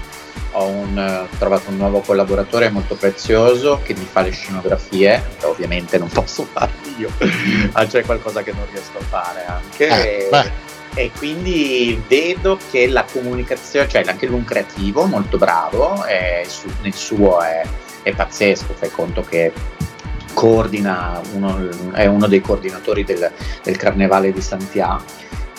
ho 0.55 0.65
un, 0.67 1.27
trovato 1.37 1.69
un 1.69 1.77
nuovo 1.77 2.01
collaboratore 2.01 2.69
molto 2.69 2.95
prezioso 2.95 3.79
che 3.83 3.93
mi 3.93 4.07
fa 4.09 4.21
le 4.21 4.31
scenografie, 4.31 5.23
che 5.39 5.45
ovviamente 5.45 5.97
non 5.97 6.09
posso 6.09 6.45
fare 6.51 6.71
io, 6.97 7.09
ma 7.71 7.85
c'è 7.85 8.03
qualcosa 8.03 8.43
che 8.43 8.51
non 8.51 8.65
riesco 8.71 8.97
a 8.97 9.03
fare 9.03 9.45
anche. 9.45 9.87
Eh, 9.87 10.51
e, 10.93 11.11
quindi 11.17 12.01
vedo 12.07 12.57
che 12.69 12.87
la 12.87 13.05
comunicazione, 13.11 13.87
cioè 13.87 14.03
anche 14.05 14.27
l'un 14.27 14.43
creativo 14.43 15.05
molto 15.05 15.37
bravo, 15.37 16.03
è, 16.03 16.43
su, 16.47 16.67
nel 16.81 16.93
suo 16.93 17.41
è, 17.41 17.63
è 18.03 18.13
pazzesco, 18.13 18.73
fai 18.73 18.91
conto 18.91 19.21
che 19.21 19.51
coordina, 20.33 21.21
uno, 21.33 21.91
è 21.93 22.05
uno 22.05 22.27
dei 22.27 22.41
coordinatori 22.41 23.03
del, 23.03 23.31
del 23.63 23.77
Carnevale 23.77 24.31
di 24.31 24.41
Santiago 24.41 25.03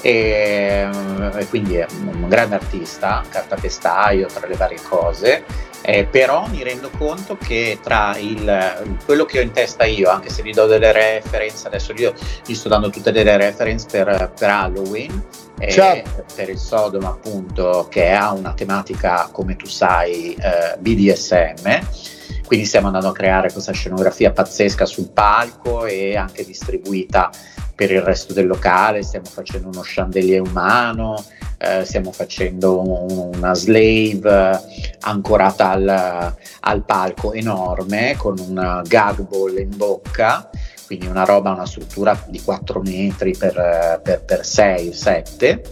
e, 0.05 0.87
e, 1.35 1.47
quindi 1.49 1.77
è 1.77 1.87
un 2.05 2.29
grande 2.29 2.57
artista, 2.57 3.25
cartapestaio 3.27 4.27
tra 4.27 4.47
le 4.47 4.55
varie 4.55 4.79
cose, 4.87 5.45
eh, 5.81 6.05
però 6.05 6.47
mi 6.49 6.63
rendo 6.63 6.91
conto 6.91 7.39
che 7.39 7.79
tra 7.83 8.15
il, 8.19 8.99
quello 9.07 9.25
che 9.25 9.39
ho 9.39 9.43
in 9.43 9.53
testa 9.53 9.85
io, 9.85 10.11
anche 10.11 10.29
se 10.29 10.43
vi 10.43 10.53
do 10.53 10.67
delle 10.67 10.93
reference, 10.93 11.67
adesso 11.67 11.95
io 11.97 12.13
gli 12.45 12.55
sto 12.55 12.69
dando 12.69 12.91
tutte 12.91 13.13
delle 13.13 13.39
reference 13.39 13.87
per, 13.91 14.33
per 14.39 14.51
Halloween, 14.51 15.25
certo. 15.67 16.25
per 16.35 16.51
il 16.51 16.59
Sodom 16.59 17.07
appunto 17.07 17.87
che 17.89 18.11
ha 18.11 18.33
una 18.33 18.53
tematica 18.53 19.31
come 19.33 19.57
tu 19.57 19.67
sai 19.67 20.35
eh, 20.35 20.77
BDSM 20.79 22.13
quindi 22.47 22.67
stiamo 22.67 22.87
andando 22.87 23.09
a 23.09 23.13
creare 23.13 23.53
questa 23.53 23.73
scenografia 23.73 24.33
pazzesca 24.33 24.85
sul 24.85 25.11
palco 25.11 25.87
e 25.87 26.17
anche 26.17 26.45
distribuita 26.45 27.31
per 27.75 27.91
il 27.91 28.03
resto 28.03 28.33
del 28.33 28.47
locale, 28.47 29.03
stiamo 29.03 29.27
facendo 29.27 29.69
uno 29.69 29.81
chandelier 29.83 30.41
umano, 30.41 31.23
eh, 31.59 31.85
stiamo 31.85 32.13
facendo 32.13 32.81
una 32.81 33.55
slave 33.55 34.61
ancorata 35.01 35.71
al, 35.71 36.35
al, 36.61 36.85
palco 36.85 37.33
enorme 37.33 38.15
con 38.17 38.39
un 38.39 38.83
gag 38.85 39.27
ball 39.27 39.59
in 39.59 39.77
bocca, 39.77 40.49
quindi 40.87 41.07
una 41.07 41.25
roba, 41.25 41.51
una 41.51 41.67
struttura 41.67 42.17
di 42.29 42.41
4 42.41 42.81
metri 42.83 43.37
per, 43.37 44.01
per, 44.03 44.23
per 44.25 44.45
6, 44.45 44.93
7, 44.93 45.63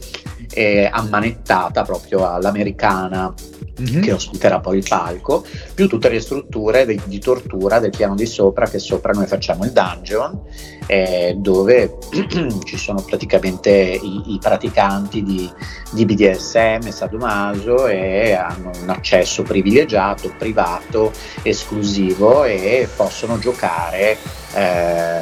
ammanettata 0.90 1.82
proprio 1.82 2.30
all'americana 2.30 3.32
mm-hmm. 3.80 4.02
che 4.02 4.12
ospiterà 4.12 4.60
poi 4.60 4.78
il 4.78 4.86
palco, 4.88 5.44
più 5.74 5.88
tutte 5.88 6.08
le 6.08 6.20
strutture 6.20 6.86
di, 6.86 7.00
di, 7.04 7.18
tortura 7.18 7.78
del 7.78 7.90
piano 7.90 8.14
di 8.14 8.26
sopra, 8.26 8.68
che 8.68 8.78
sopra 8.78 9.12
noi 9.12 9.26
facciamo 9.26 9.64
il 9.64 9.72
dungeon, 9.72 10.40
eh, 10.86 11.34
dove 11.36 11.98
ci 12.64 12.76
sono 12.76 13.02
praticamente 13.02 13.70
i, 13.70 14.34
i 14.34 14.38
praticanti 14.40 15.22
di, 15.22 15.50
di, 15.90 16.04
BDSM, 16.04 16.88
sadomaso 16.88 17.86
e 17.86 18.32
hanno 18.32 18.70
un 18.80 18.90
accesso 18.90 19.42
privilegiato, 19.42 20.32
privato, 20.36 21.12
esclusivo 21.42 22.44
e 22.44 22.88
possono 22.94 23.38
giocare 23.38 24.16
eh, 24.54 25.20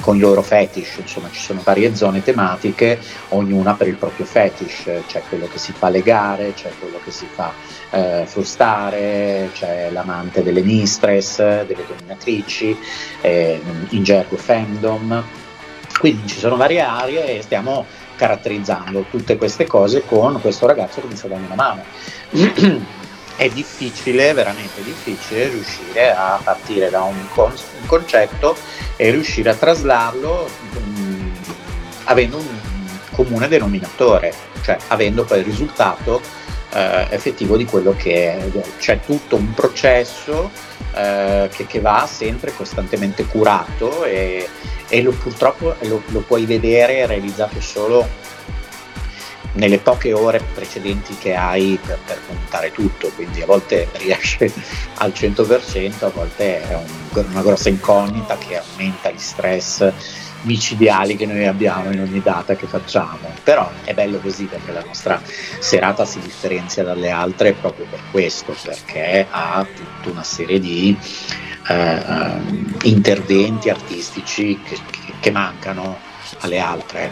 con 0.00 0.16
i 0.16 0.20
loro 0.20 0.42
fetish, 0.42 0.98
insomma 0.98 1.28
ci 1.30 1.40
sono 1.40 1.60
varie 1.62 1.94
zone 1.94 2.22
tematiche, 2.22 2.98
ognuna 3.30 3.74
per 3.74 3.88
il 3.88 3.96
proprio 3.96 4.26
fetish, 4.26 4.90
c'è 5.06 5.22
quello 5.28 5.46
che 5.46 5.58
si 5.58 5.72
fa 5.72 5.88
legare, 5.88 6.52
c'è 6.54 6.70
quello 6.78 6.98
che 7.02 7.10
si 7.10 7.26
fa 7.32 7.52
eh, 7.94 8.24
frustare, 8.26 9.50
c'è 9.52 9.90
l'amante 9.90 10.42
delle 10.42 10.62
mistress, 10.62 11.36
delle 11.38 11.84
dominatrici, 11.86 12.76
eh, 13.20 13.60
in 13.90 14.02
gergo 14.02 14.36
femdom, 14.36 15.22
quindi 15.98 16.26
ci 16.26 16.38
sono 16.38 16.56
varie 16.56 16.80
aree 16.80 17.38
e 17.38 17.42
stiamo 17.42 17.86
caratterizzando 18.16 19.06
tutte 19.10 19.36
queste 19.36 19.66
cose 19.66 20.04
con 20.04 20.40
questo 20.40 20.66
ragazzo 20.66 21.00
che 21.00 21.06
mi 21.06 21.16
sta 21.16 21.28
dando 21.28 21.46
una 21.46 21.54
mano. 21.54 21.84
è 23.36 23.48
difficile, 23.48 24.32
veramente 24.32 24.82
difficile, 24.82 25.48
riuscire 25.48 26.12
a 26.12 26.38
partire 26.42 26.90
da 26.90 27.02
un, 27.02 27.28
con- 27.32 27.52
un 27.80 27.86
concetto 27.86 28.56
e 28.96 29.10
riuscire 29.10 29.50
a 29.50 29.54
traslarlo 29.54 30.48
um, 30.76 31.32
avendo 32.04 32.38
un 32.38 32.46
comune 33.12 33.48
denominatore, 33.48 34.32
cioè 34.62 34.76
avendo 34.88 35.24
poi 35.24 35.38
il 35.38 35.44
risultato 35.44 36.20
eh, 36.74 37.06
effettivo 37.10 37.56
di 37.56 37.64
quello 37.64 37.94
che 37.96 38.36
è. 38.36 38.50
C'è 38.78 39.00
tutto 39.00 39.36
un 39.36 39.54
processo 39.54 40.50
eh, 40.94 41.48
che, 41.52 41.66
che, 41.66 41.80
va 41.80 42.08
sempre 42.10 42.52
costantemente 42.52 43.24
curato 43.24 44.04
e, 44.04 44.48
e 44.88 45.02
lo, 45.02 45.12
purtroppo 45.12 45.74
lo, 45.80 46.02
lo 46.06 46.20
puoi 46.20 46.44
vedere 46.44 47.06
realizzato 47.06 47.60
solo 47.60 48.32
nelle 49.54 49.78
poche 49.78 50.12
ore 50.12 50.42
precedenti 50.52 51.16
che 51.16 51.34
hai 51.34 51.78
per, 51.84 51.98
per, 52.04 52.18
montare 52.28 52.72
tutto, 52.72 53.10
quindi 53.14 53.40
a 53.40 53.46
volte 53.46 53.88
riesce 53.98 54.52
al 54.94 55.12
100%, 55.14 56.04
a 56.04 56.08
volte 56.08 56.62
è 56.62 56.74
un, 56.74 57.24
una 57.30 57.42
grossa 57.42 57.68
incognita 57.68 58.36
che 58.36 58.58
aumenta 58.58 59.10
gli 59.10 59.18
stress 59.18 59.92
micidiali 60.44 61.16
che 61.16 61.26
noi 61.26 61.46
abbiamo 61.46 61.90
in 61.92 62.00
ogni 62.00 62.22
data 62.22 62.56
che 62.56 62.66
facciamo, 62.66 63.32
però 63.42 63.70
è 63.84 63.92
bello 63.92 64.18
così 64.18 64.44
perché 64.44 64.72
la 64.72 64.82
nostra 64.84 65.20
serata 65.58 66.04
si 66.04 66.20
differenzia 66.20 66.82
dalle 66.82 67.10
altre 67.10 67.52
proprio 67.52 67.86
per 67.90 68.00
questo, 68.10 68.54
perché 68.62 69.26
ha 69.28 69.66
tutta 69.74 70.10
una 70.10 70.24
serie 70.24 70.58
di 70.60 70.96
eh, 71.68 72.02
interventi 72.82 73.68
artistici 73.70 74.60
che, 74.62 74.78
che, 75.20 75.30
mancano 75.30 75.98
alle 76.40 76.58
altre. 76.58 77.10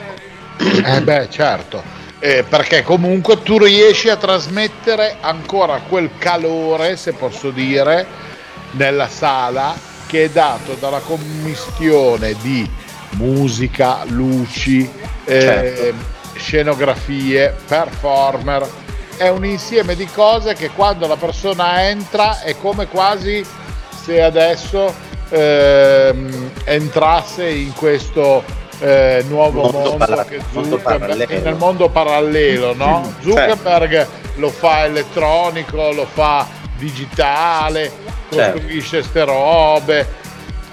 Ecco. 0.59 0.87
Eh 0.87 1.03
beh, 1.03 1.29
certo 1.31 2.01
eh, 2.25 2.45
perché 2.49 2.85
comunque 2.85 3.43
tu 3.43 3.59
riesci 3.59 4.09
a 4.09 4.17
trasmettere 4.17 5.17
ancora 5.21 5.81
quel 5.81 6.11
calore, 6.19 6.97
se 6.97 7.15
posso 7.15 7.51
dire, 7.51 8.07
nella 8.73 9.09
sala 9.09 9.75
che 10.07 10.25
è 10.25 10.31
dato 10.31 10.75
dalla 10.75 11.01
commistione 11.01 12.37
di 12.41 12.69
musica, 13.13 14.05
luci, 14.07 14.89
eh, 15.25 15.41
certo. 15.41 15.95
scenografie, 16.35 17.55
performer. 17.67 18.69
È 19.17 19.29
un 19.29 19.45
insieme 19.45 19.95
di 19.95 20.07
cose 20.07 20.55
che 20.55 20.71
quando 20.71 21.07
la 21.07 21.17
persona 21.17 21.89
entra 21.89 22.41
è 22.41 22.57
come 22.57 22.87
quasi 22.87 23.45
se 24.03 24.21
adesso 24.21 24.93
ehm, 25.29 26.51
entrasse 26.65 27.49
in 27.49 27.73
questo 27.73 28.43
eh, 28.81 29.25
nuovo 29.29 29.63
mondo, 29.63 29.79
mondo 29.79 29.97
para- 29.97 30.25
che 30.25 30.41
Zuckerberg, 30.51 31.43
nel 31.43 31.55
mondo 31.55 31.89
parallelo, 31.89 32.75
no? 32.75 33.15
Zuckerberg 33.21 33.91
certo. 33.91 34.41
lo 34.41 34.51
fa 34.51 34.85
elettronico, 34.85 35.93
lo 35.93 36.07
fa 36.07 36.47
digitale, 36.77 37.93
certo. 38.31 38.53
costruisce 38.53 38.99
queste 38.99 39.19
certo. 39.21 39.33
robe. 39.33 40.21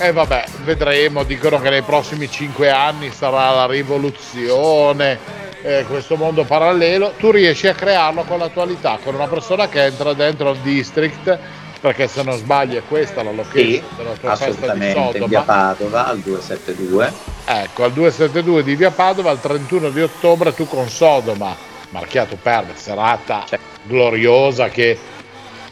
E 0.02 0.14
vabbè, 0.14 0.46
vedremo, 0.64 1.24
dicono 1.24 1.60
che 1.60 1.70
nei 1.70 1.82
prossimi 1.82 2.32
cinque 2.32 2.70
anni 2.70 3.12
sarà 3.12 3.52
la 3.52 3.66
rivoluzione, 3.66 5.20
eh, 5.62 5.84
questo 5.90 6.16
mondo 6.16 6.46
parallelo. 6.46 7.16
Tu 7.18 7.32
riesci 7.32 7.68
a 7.68 7.74
crearlo 7.74 8.24
con 8.24 8.40
l'attualità, 8.40 8.98
con 9.04 9.16
una 9.16 9.28
persona 9.28 9.68
che 9.68 9.84
entra 9.84 10.14
dentro 10.14 10.52
il 10.52 10.60
district 10.60 11.38
perché 11.82 12.08
se 12.08 12.24
non 12.24 12.38
sbaglio 12.38 12.78
è 12.78 12.84
questa 12.88 13.24
la 13.24 13.32
location 13.32 13.72
sì, 13.72 13.84
della 13.96 14.14
tua 14.14 14.36
festa 14.36 14.74
di 14.74 15.26
via 15.28 15.42
Padova 15.42 16.08
al 16.08 16.20
272. 16.20 17.14
Ecco, 17.46 17.84
al 17.84 17.92
272 17.92 18.64
di 18.64 18.76
via 18.76 18.92
Padova 18.92 19.32
il 19.32 19.40
31 19.40 19.90
di 19.90 20.02
ottobre 20.02 20.54
tu 20.54 20.66
con 20.66 20.90
Sodoma, 20.90 21.56
marchiato 21.90 22.38
per 22.42 22.66
serata 22.76 23.44
cioè. 23.48 23.60
gloriosa 23.84 24.70
che 24.70 24.98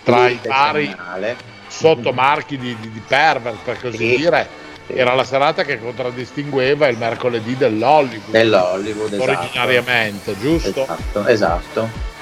tra 0.04 0.28
i 0.28 0.40
vari 0.46 0.96
sottomarchi 1.78 2.58
di, 2.58 2.76
di, 2.80 2.92
di 2.92 3.02
Pervert 3.06 3.58
per 3.64 3.80
così 3.80 3.98
sì. 3.98 4.16
dire 4.18 4.66
era 4.88 5.14
la 5.14 5.26
serata 5.26 5.64
che 5.64 5.80
contraddistingueva 5.80 6.88
il 6.88 6.98
mercoledì 6.98 7.58
dell'Hollywood, 7.58 8.30
dell'Hollywood 8.30 9.14
esatto. 9.14 9.32
originariamente, 9.32 10.32
esatto. 10.32 10.46
giusto? 10.46 10.84
Esatto, 10.84 11.26
esatto. 11.28 12.16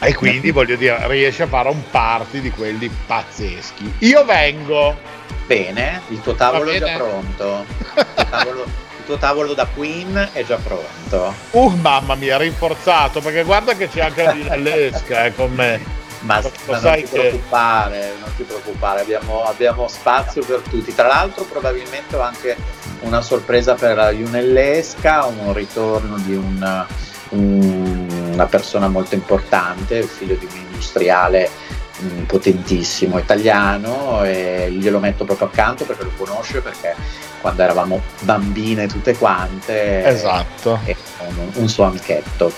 E 0.00 0.14
quindi 0.14 0.52
voglio 0.52 0.76
dire, 0.76 0.96
riesce 1.08 1.42
a 1.42 1.46
fare 1.48 1.68
un 1.70 1.82
party 1.90 2.40
di 2.40 2.50
quelli 2.50 2.88
pazzeschi. 3.06 3.94
Io 3.98 4.24
vengo. 4.24 4.96
Bene, 5.44 6.02
il 6.08 6.20
tuo 6.20 6.34
tavolo 6.34 6.70
è 6.70 6.78
già 6.78 6.94
pronto. 6.94 7.64
Il 7.66 8.06
tuo 8.14 8.24
tavolo, 8.30 8.66
tuo 9.04 9.16
tavolo 9.16 9.54
da 9.54 9.66
Queen 9.66 10.28
è 10.32 10.44
già 10.44 10.56
pronto. 10.56 11.34
Uh, 11.50 11.70
mamma 11.80 12.14
mia, 12.14 12.36
rinforzato, 12.36 13.20
perché 13.20 13.42
guarda 13.42 13.74
che 13.74 13.88
c'è 13.88 14.02
anche 14.02 14.22
la 14.22 14.32
Vinellesca 14.32 15.24
eh, 15.24 15.34
con 15.34 15.52
me. 15.52 15.80
Ma, 16.20 16.42
ma 16.66 16.78
non 16.80 16.94
ti 16.94 17.02
che... 17.02 17.08
preoccupare, 17.08 18.14
non 18.20 18.30
ti 18.36 18.42
preoccupare, 18.42 19.00
abbiamo, 19.02 19.44
abbiamo, 19.44 19.88
spazio 19.88 20.44
per 20.44 20.60
tutti. 20.68 20.94
Tra 20.94 21.06
l'altro 21.06 21.44
probabilmente 21.44 22.16
ho 22.16 22.20
anche 22.20 22.56
una 23.00 23.20
sorpresa 23.20 23.74
per 23.74 23.96
la 23.96 24.10
Junellesca, 24.10 25.26
un 25.26 25.52
ritorno 25.52 26.16
di 26.18 26.34
un, 26.34 26.86
un 27.30 28.08
una 28.38 28.46
persona 28.46 28.86
molto 28.86 29.16
importante, 29.16 30.04
figlio 30.04 30.36
di 30.36 30.46
un 30.48 30.56
industriale 30.56 31.50
mh, 31.98 32.06
mm, 32.06 32.22
potentissimo 32.22 33.18
italiano 33.18 34.22
e 34.22 34.68
glielo 34.70 35.00
metto 35.00 35.24
proprio 35.24 35.48
accanto 35.48 35.84
perché 35.84 36.04
lo 36.04 36.12
conosce 36.16 36.60
perché 36.60 36.94
quando 37.40 37.62
eravamo 37.62 38.00
bambine 38.20 38.86
tutte 38.86 39.16
quante 39.16 40.04
esatto 40.04 40.80
un, 41.18 41.50
un 41.54 41.68
suo 41.68 41.84
amichetto 41.84 42.52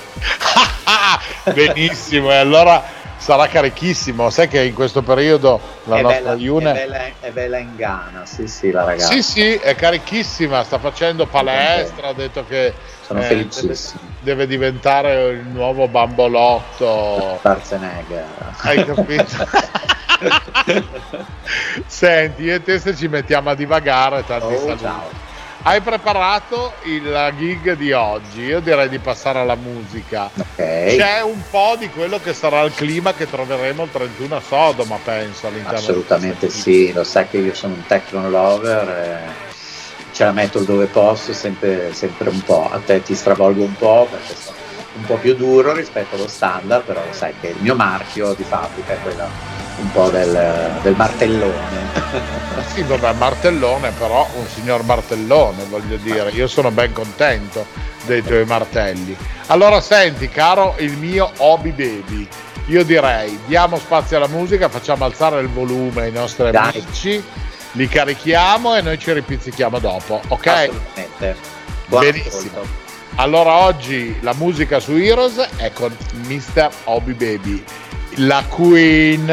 benissimo 1.53 2.31
e 2.31 2.37
allora 2.37 2.83
sarà 3.21 3.47
carichissimo. 3.47 4.31
Sai 4.31 4.49
che 4.49 4.65
in 4.65 4.75
questo 4.75 5.03
periodo 5.03 5.61
la 5.85 5.97
è 5.97 6.03
nostra 6.03 6.31
bella, 6.31 6.43
Iune 6.43 6.71
è 6.71 6.75
bella, 6.75 6.99
è 7.21 7.31
bella 7.31 7.59
in 7.59 7.77
Ghana, 7.77 8.25
sì, 8.25 8.49
sì, 8.49 8.71
la 8.71 8.85
ragazza. 8.85 9.13
Sì, 9.13 9.23
sì, 9.23 9.55
è 9.55 9.75
carichissima, 9.77 10.65
sta 10.65 10.79
facendo 10.79 11.27
palestra, 11.27 12.09
ha 12.09 12.13
detto 12.15 12.45
che 12.47 12.73
sono 13.03 13.21
eh, 13.21 13.25
felicissimo. 13.25 14.01
Deve, 14.21 14.47
deve, 14.47 14.47
diventare 14.47 15.29
il 15.31 15.47
nuovo 15.47 15.87
bambolotto. 15.87 17.37
Schwarzenegger. 17.39 18.27
Hai 18.63 18.85
capito? 18.85 19.47
Senti, 21.87 22.43
io 22.43 22.55
e 22.55 22.63
te 22.63 22.79
se 22.79 22.97
ci 22.97 23.09
mettiamo 23.09 23.51
a 23.51 23.55
divagare, 23.55 24.25
tanti 24.25 24.55
oh, 24.55 24.59
saluti. 24.59 24.83
Ciao. 24.83 25.29
Hai 25.63 25.83
preparato 25.83 26.73
il 26.85 27.35
gig 27.37 27.77
di 27.77 27.93
oggi, 27.93 28.41
io 28.41 28.61
direi 28.61 28.89
di 28.89 28.99
passare 28.99 29.41
alla 29.41 29.57
musica. 29.57 30.31
Okay. 30.35 30.97
C'è 30.97 31.21
un 31.21 31.43
po' 31.51 31.77
di 31.79 31.91
quello 31.91 32.19
che 32.19 32.33
sarà 32.33 32.63
il 32.63 32.73
clima 32.73 33.13
che 33.13 33.29
troveremo 33.29 33.85
il 33.85 33.91
31 33.91 34.37
a 34.37 34.41
Sodoma, 34.41 34.99
penso, 35.05 35.49
all'interno 35.49 35.77
Assolutamente 35.77 36.49
sì, 36.49 36.93
lo 36.95 37.05
sai 37.05 37.29
che 37.29 37.37
io 37.37 37.55
sono 37.55 37.75
un 37.75 37.85
techno 37.87 38.31
lover, 38.31 38.89
eh, 38.89 40.13
ce 40.13 40.25
la 40.25 40.33
metto 40.33 40.61
dove 40.61 40.87
posso, 40.87 41.35
sempre, 41.35 41.93
sempre 41.93 42.31
un 42.31 42.43
po', 42.43 42.71
a 42.71 42.79
te 42.79 43.03
ti 43.03 43.15
stravolgo 43.15 43.63
un 43.63 43.77
po' 43.77 44.09
perché 44.11 44.35
sono 44.43 44.60
un 44.95 45.05
po' 45.05 45.17
più 45.17 45.35
duro 45.35 45.73
rispetto 45.73 46.17
allo 46.17 46.29
standard, 46.29 46.85
però 46.85 47.01
lo 47.05 47.13
sai 47.13 47.33
che 47.41 47.49
il 47.49 47.57
mio 47.61 47.75
marchio 47.75 48.35
di 48.35 48.43
fabbrica 48.43 48.95
è 48.95 48.99
quello 49.03 49.29
un 49.81 49.93
po' 49.93 50.09
del, 50.11 50.79
del 50.83 50.95
martellone. 50.97 51.89
sì, 52.73 52.83
vabbè, 52.83 53.13
martellone, 53.15 53.91
però 53.93 54.29
un 54.35 54.47
signor 54.47 54.83
martellone, 54.85 55.65
voglio 55.69 55.97
dire, 55.97 56.31
io 56.31 56.47
sono 56.47 56.71
ben 56.71 56.93
contento 56.93 57.67
dei 58.05 58.23
tuoi 58.23 58.45
martelli. 58.45 59.17
Allora 59.47 59.81
senti, 59.81 60.29
caro 60.29 60.75
il 60.79 60.97
mio 60.97 61.31
hobby 61.39 61.71
baby, 61.71 62.29
io 62.67 62.85
direi 62.85 63.39
diamo 63.47 63.79
spazio 63.79 64.17
alla 64.17 64.29
musica, 64.29 64.69
facciamo 64.69 65.05
alzare 65.05 65.41
il 65.41 65.49
volume 65.49 66.03
ai 66.03 66.13
nostri 66.13 66.51
Dai. 66.51 66.71
amici, 66.75 67.23
li 67.73 67.89
carichiamo 67.89 68.77
e 68.77 68.83
noi 68.83 68.99
ci 68.99 69.13
ripizzichiamo 69.13 69.79
dopo, 69.79 70.21
ok? 70.29 70.47
Assolutamente. 70.47 71.37
Buon 71.87 72.03
Benissimo. 72.03 72.61
Ascolto. 72.61 72.80
Allora 73.17 73.53
oggi 73.65 74.17
la 74.21 74.35
musica 74.35 74.81
su 74.81 74.93
Heroes 74.93 75.37
è 75.57 75.73
con 75.73 75.95
Mr. 76.27 76.71
Hobby 76.85 77.13
Baby 77.15 77.65
la 78.17 78.45
Queen 78.49 79.27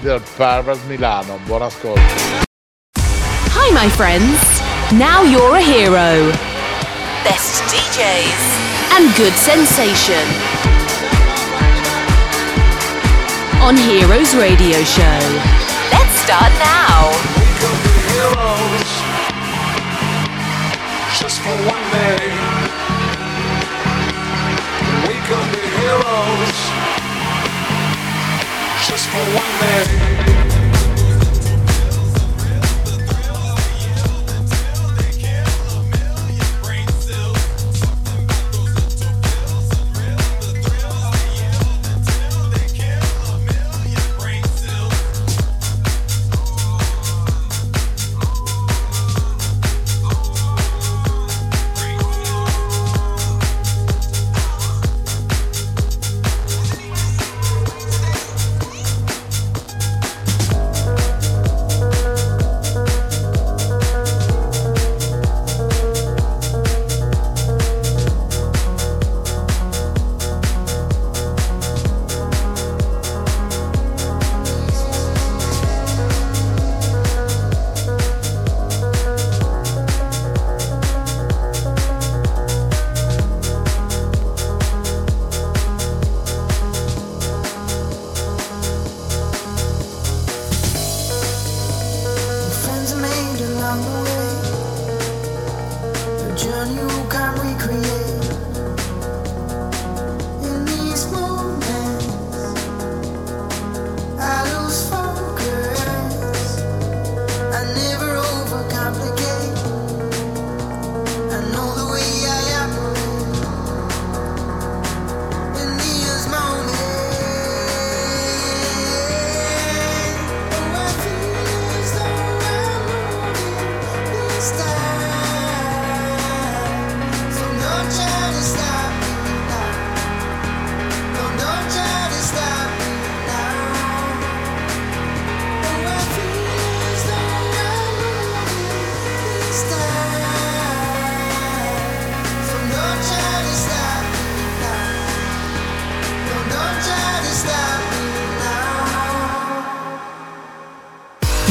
del 0.00 0.22
Pervers 0.36 0.80
Milano. 0.86 1.38
Buon 1.44 1.62
ascolto. 1.62 2.00
Hi 3.54 3.72
my 3.72 3.88
friends. 3.88 4.60
Now 4.92 5.22
you're 5.22 5.56
a 5.56 5.60
hero. 5.60 6.30
Best 7.24 7.62
DJs 7.72 8.96
and 8.96 9.14
good 9.16 9.32
sensation. 9.34 10.24
On 13.60 13.76
Heroes 13.76 14.34
Radio 14.34 14.84
Show. 14.84 15.20
Let's 15.90 16.14
start 16.22 16.52
now. 16.58 17.10
Just 21.18 21.40
for 21.40 21.50
one 21.66 21.90
day. 21.90 22.47
Heroes 25.88 26.60
just 28.88 29.08
for 29.08 29.24
one 29.34 29.52
day. 29.60 30.27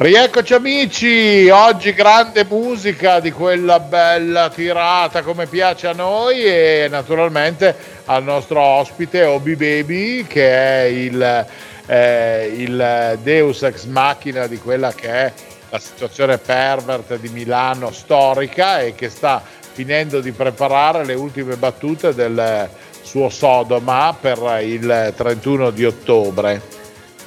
Rieccoci 0.00 0.54
amici, 0.54 1.48
oggi 1.48 1.92
grande 1.92 2.46
musica 2.48 3.18
di 3.18 3.32
quella 3.32 3.80
bella 3.80 4.48
tirata 4.48 5.22
come 5.22 5.46
piace 5.46 5.88
a 5.88 5.92
noi 5.92 6.44
e 6.44 6.86
naturalmente 6.88 7.74
al 8.04 8.22
nostro 8.22 8.60
ospite 8.60 9.24
Obi 9.24 9.56
Baby 9.56 10.24
che 10.24 10.52
è 10.52 10.82
il, 10.84 11.46
eh, 11.86 12.52
il 12.58 13.18
Deus 13.24 13.64
ex 13.64 13.86
machina 13.86 14.46
di 14.46 14.58
quella 14.58 14.92
che 14.92 15.08
è 15.08 15.32
la 15.68 15.80
situazione 15.80 16.38
pervert 16.38 17.16
di 17.18 17.30
Milano 17.30 17.90
storica 17.90 18.78
e 18.78 18.94
che 18.94 19.08
sta 19.08 19.42
finendo 19.72 20.20
di 20.20 20.30
preparare 20.30 21.04
le 21.04 21.14
ultime 21.14 21.56
battute 21.56 22.14
del 22.14 22.70
suo 23.02 23.28
Sodoma 23.30 24.16
per 24.18 24.60
il 24.62 25.12
31 25.16 25.70
di 25.70 25.84
ottobre. 25.84 26.77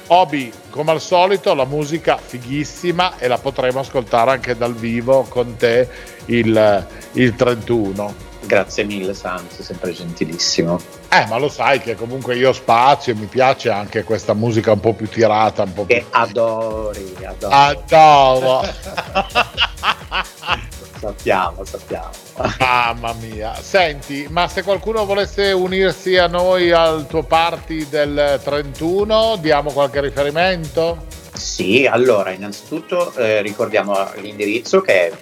Obi, 0.08 0.52
come 0.70 0.90
al 0.90 1.00
solito, 1.00 1.54
la 1.54 1.64
musica 1.64 2.16
fighissima 2.18 3.18
e 3.18 3.28
la 3.28 3.38
potremo 3.38 3.80
ascoltare 3.80 4.32
anche 4.32 4.56
dal 4.56 4.74
vivo 4.74 5.22
con 5.22 5.56
te 5.56 5.88
il, 6.26 6.86
il 7.12 7.34
31. 7.34 8.30
Grazie 8.44 8.84
mille, 8.84 9.14
Sam, 9.14 9.48
sei 9.48 9.64
sempre 9.64 9.92
gentilissimo. 9.92 10.78
Eh, 11.08 11.26
ma 11.26 11.38
lo 11.38 11.48
sai 11.48 11.80
che 11.80 11.94
comunque 11.94 12.36
io 12.36 12.52
spazio 12.52 13.12
e 13.12 13.16
mi 13.16 13.26
piace 13.26 13.70
anche 13.70 14.02
questa 14.02 14.34
musica 14.34 14.72
un 14.72 14.80
po' 14.80 14.94
più 14.94 15.08
tirata, 15.08 15.62
un 15.62 15.72
po' 15.72 15.86
che 15.86 16.04
adori, 16.10 17.16
adoro. 17.24 17.54
Adoro. 17.54 18.62
sappiamo, 20.98 21.64
sappiamo. 21.64 22.21
Mamma 22.58 23.12
mia. 23.14 23.54
Senti, 23.54 24.26
ma 24.30 24.48
se 24.48 24.62
qualcuno 24.62 25.04
volesse 25.04 25.52
unirsi 25.52 26.16
a 26.16 26.26
noi 26.26 26.70
al 26.70 27.06
tuo 27.06 27.22
party 27.22 27.88
del 27.88 28.40
31, 28.42 29.36
diamo 29.40 29.70
qualche 29.70 30.00
riferimento? 30.00 31.06
Sì, 31.32 31.86
allora, 31.86 32.30
innanzitutto 32.30 33.12
eh, 33.14 33.42
ricordiamo 33.42 33.94
l'indirizzo 34.16 34.80
che 34.80 35.08
è 35.08 35.12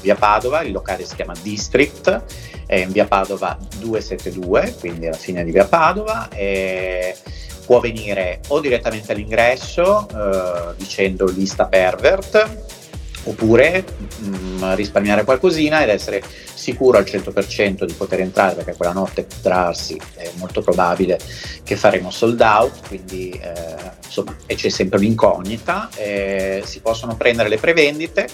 via 0.00 0.16
Padova, 0.16 0.62
il 0.62 0.72
locale 0.72 1.04
si 1.04 1.14
chiama 1.14 1.34
District, 1.40 2.24
è 2.66 2.76
in 2.76 2.90
via 2.90 3.06
Padova 3.06 3.56
272, 3.78 4.76
quindi 4.80 5.06
alla 5.06 5.16
fine 5.16 5.44
di 5.44 5.52
via 5.52 5.66
Padova. 5.66 6.28
E 6.30 7.16
può 7.64 7.78
venire 7.78 8.40
o 8.48 8.60
direttamente 8.60 9.12
all'ingresso 9.12 10.08
eh, 10.08 10.74
dicendo 10.76 11.26
lista 11.26 11.66
pervert 11.66 12.80
oppure 13.24 13.84
mh, 14.18 14.26
mm, 14.26 14.74
risparmiare 14.74 15.24
qualcosina 15.24 15.82
ed 15.82 15.88
essere 15.88 16.22
sicuro 16.54 16.98
al 16.98 17.04
100% 17.04 17.84
di 17.84 17.92
poter 17.92 18.20
entrare 18.20 18.54
perché 18.54 18.74
quella 18.74 18.92
notte 18.92 19.26
trarsi 19.42 20.00
è 20.14 20.30
molto 20.36 20.62
probabile 20.62 21.18
che 21.62 21.76
faremo 21.76 22.10
sold 22.10 22.40
out 22.40 22.88
quindi 22.88 23.30
eh, 23.30 23.90
insomma 24.04 24.36
e 24.46 24.54
c'è 24.54 24.68
sempre 24.68 24.98
l'incognita 24.98 25.88
eh, 25.96 26.62
si 26.64 26.80
possono 26.80 27.16
prendere 27.16 27.48
le 27.48 27.58
prevendite 27.58 28.28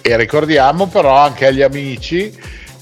E 0.00 0.16
ricordiamo 0.16 0.86
però 0.86 1.18
anche 1.18 1.44
agli 1.44 1.60
amici 1.60 2.34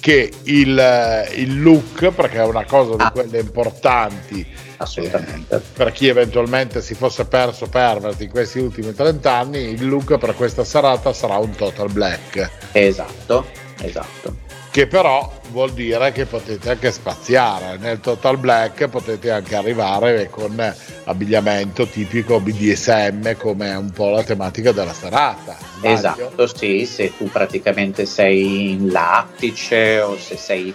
che 0.05 0.31
il, 0.43 1.31
il, 1.37 1.63
look, 1.63 2.11
perché 2.11 2.37
è 2.37 2.45
una 2.45 2.67
cosa 2.67 2.95
di 2.95 3.03
ah. 3.05 3.11
quelle 3.11 3.39
importanti 3.39 4.47
assolutamente 4.77 5.57
eh, 5.57 5.61
per 5.73 5.93
chi 5.93 6.09
eventualmente 6.09 6.83
si 6.83 6.95
fosse 6.95 7.25
perso 7.25 7.69
Pervert 7.69 8.21
in 8.21 8.29
questi 8.29 8.59
ultimi 8.59 8.93
30 8.93 9.33
anni, 9.33 9.61
il 9.61 9.89
look 9.89 10.19
per 10.19 10.35
questa 10.35 10.63
serata 10.63 11.15
sarà 11.15 11.39
un 11.39 11.53
total 11.53 11.91
black. 11.91 12.51
Esatto, 12.73 13.47
esatto 13.81 14.44
che 14.75 14.89
però 14.89 15.33
vuol 15.51 15.73
dire 15.73 16.11
che 16.11 16.27
potete 16.27 16.71
anche 16.71 16.91
spaziare. 16.91 17.77
Nel 17.77 18.01
Total 18.01 18.37
Black 18.37 18.89
potete 18.89 19.31
anche 19.31 19.55
arrivare 19.55 20.29
con 20.29 20.75
abbigliamento 21.05 21.87
tipico 21.87 22.41
BDSM 22.41 23.37
come 23.37 23.73
un 23.73 23.93
po' 23.93 24.11
la 24.11 24.25
tematica 24.25 24.73
della 24.73 24.93
serata. 24.93 25.57
Esatto, 25.81 26.49
sì, 26.49 26.87
se 26.87 27.17
tu 27.17 27.31
praticamente 27.31 28.05
sei 28.05 28.73
in 28.73 28.91
lattice 28.91 30.01
o 30.01 30.19
se 30.19 30.37
sei 30.37 30.75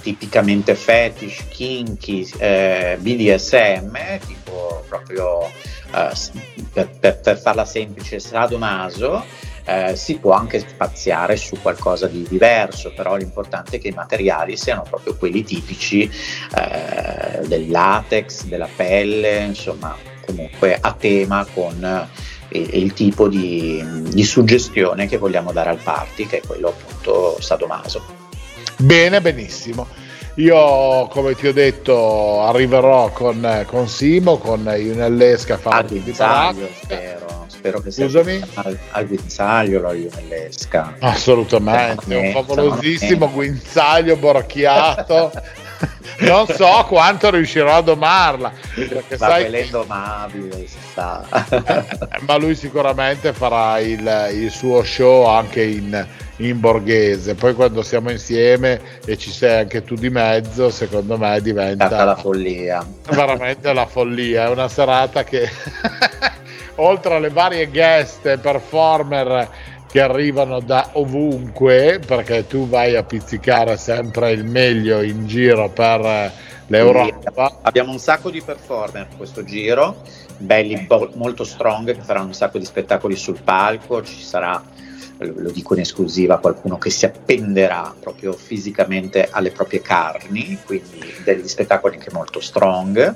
tipicamente 0.00 0.74
fetish, 0.74 1.44
kinky, 1.50 2.26
eh, 2.38 2.96
BDSM, 2.98 3.94
tipo 4.26 4.82
proprio 4.88 5.50
eh, 5.94 6.12
per, 6.72 6.88
per, 6.98 7.20
per 7.20 7.38
farla 7.38 7.66
semplice 7.66 8.20
sadomaso, 8.20 9.22
eh, 9.64 9.96
si 9.96 10.18
può 10.18 10.32
anche 10.32 10.58
spaziare 10.58 11.36
su 11.36 11.56
qualcosa 11.60 12.06
di 12.06 12.26
diverso, 12.28 12.92
però 12.94 13.16
l'importante 13.16 13.76
è 13.76 13.80
che 13.80 13.88
i 13.88 13.94
materiali 13.94 14.56
siano 14.56 14.82
proprio 14.88 15.16
quelli 15.16 15.42
tipici 15.42 16.02
eh, 16.02 17.46
del 17.46 17.70
latex, 17.70 18.44
della 18.44 18.68
pelle, 18.74 19.44
insomma 19.44 19.96
comunque 20.26 20.78
a 20.80 20.92
tema 20.92 21.46
con 21.52 22.08
eh, 22.48 22.58
il 22.58 22.92
tipo 22.92 23.28
di, 23.28 23.82
di, 24.10 24.24
suggestione 24.24 25.06
che 25.06 25.18
vogliamo 25.18 25.52
dare 25.52 25.70
al 25.70 25.78
party, 25.82 26.26
che 26.26 26.38
è 26.38 26.46
quello 26.46 26.68
appunto 26.68 27.40
sadomaso. 27.40 28.02
Bene, 28.76 29.20
benissimo. 29.20 29.86
Io, 30.36 31.06
come 31.06 31.36
ti 31.36 31.46
ho 31.46 31.52
detto, 31.52 32.42
arriverò 32.42 33.10
con, 33.10 33.64
con 33.66 33.88
Simo, 33.88 34.38
con 34.38 34.64
Ionellesca 34.64 35.56
fare 35.56 36.02
di 36.02 36.12
spero 36.12 37.23
spero 37.64 37.80
che 37.80 37.90
sia 37.90 38.04
Scusami? 38.04 38.42
al, 38.54 38.78
al 38.90 39.06
guinzaglio 39.06 39.80
la 39.80 39.94
Ionellesca. 39.94 40.96
Assolutamente, 40.98 42.14
un 42.14 42.32
favolosissimo 42.32 43.30
guinzaglio 43.30 44.16
borchiato. 44.16 45.32
non 46.20 46.46
so 46.46 46.84
quanto 46.86 47.30
riuscirò 47.30 47.78
a 47.78 47.80
domarla 47.80 48.52
perché 48.74 49.16
ma 49.18 49.26
sai 49.26 49.52
è 49.52 49.58
indomabile 49.62 50.66
si 50.66 50.78
sa 50.94 51.24
eh, 51.50 51.84
ma 52.20 52.36
lui 52.36 52.54
sicuramente 52.54 53.32
farà 53.32 53.80
il, 53.80 54.30
il 54.32 54.50
suo 54.52 54.84
show 54.84 55.26
anche 55.26 55.64
in, 55.64 56.06
in, 56.36 56.60
borghese 56.60 57.34
poi 57.34 57.54
quando 57.54 57.82
siamo 57.82 58.12
insieme 58.12 58.80
e 59.04 59.18
ci 59.18 59.32
sei 59.32 59.62
anche 59.62 59.82
tu 59.82 59.96
di 59.96 60.08
mezzo 60.08 60.70
secondo 60.70 61.18
me 61.18 61.40
diventa 61.42 62.04
la 62.04 62.14
follia 62.14 62.86
veramente 63.10 63.72
la 63.72 63.86
follia 63.86 64.46
è 64.46 64.50
una 64.50 64.68
serata 64.68 65.24
che 65.24 65.50
oltre 66.76 67.14
alle 67.14 67.30
varie 67.30 67.68
guest 67.68 68.26
e 68.26 68.38
performer 68.38 69.48
che 69.90 70.00
arrivano 70.00 70.58
da 70.58 70.90
ovunque, 70.94 72.00
perché 72.04 72.48
tu 72.48 72.68
vai 72.68 72.96
a 72.96 73.04
pizzicare 73.04 73.76
sempre 73.76 74.32
il 74.32 74.44
meglio 74.44 75.02
in 75.02 75.26
giro 75.28 75.68
per 75.68 76.32
l'Europa. 76.66 77.58
Abbiamo 77.62 77.92
un 77.92 77.98
sacco 77.98 78.30
di 78.30 78.42
performer 78.42 79.06
questo 79.16 79.44
giro, 79.44 80.02
belli, 80.36 80.80
bo- 80.80 81.12
molto 81.14 81.44
strong, 81.44 81.94
che 81.94 82.00
faranno 82.00 82.26
un 82.26 82.34
sacco 82.34 82.58
di 82.58 82.64
spettacoli 82.64 83.14
sul 83.14 83.38
palco, 83.40 84.02
ci 84.02 84.20
sarà 84.20 84.60
lo 85.18 85.50
dico 85.50 85.74
in 85.74 85.80
esclusiva, 85.80 86.38
qualcuno 86.38 86.76
che 86.76 86.90
si 86.90 87.04
appenderà 87.04 87.94
proprio 87.98 88.32
fisicamente 88.32 89.28
alle 89.30 89.52
proprie 89.52 89.80
carni, 89.80 90.58
quindi 90.64 91.14
degli 91.22 91.46
spettacoli 91.46 91.94
anche 91.94 92.10
molto 92.12 92.40
strong 92.40 93.14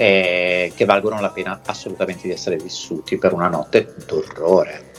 eh, 0.00 0.70
che 0.76 0.84
valgono 0.84 1.20
la 1.20 1.30
pena 1.30 1.58
assolutamente 1.66 2.28
di 2.28 2.32
essere 2.32 2.56
vissuti 2.56 3.18
per 3.18 3.32
una 3.32 3.48
notte 3.48 3.96
d'orrore. 4.06 4.90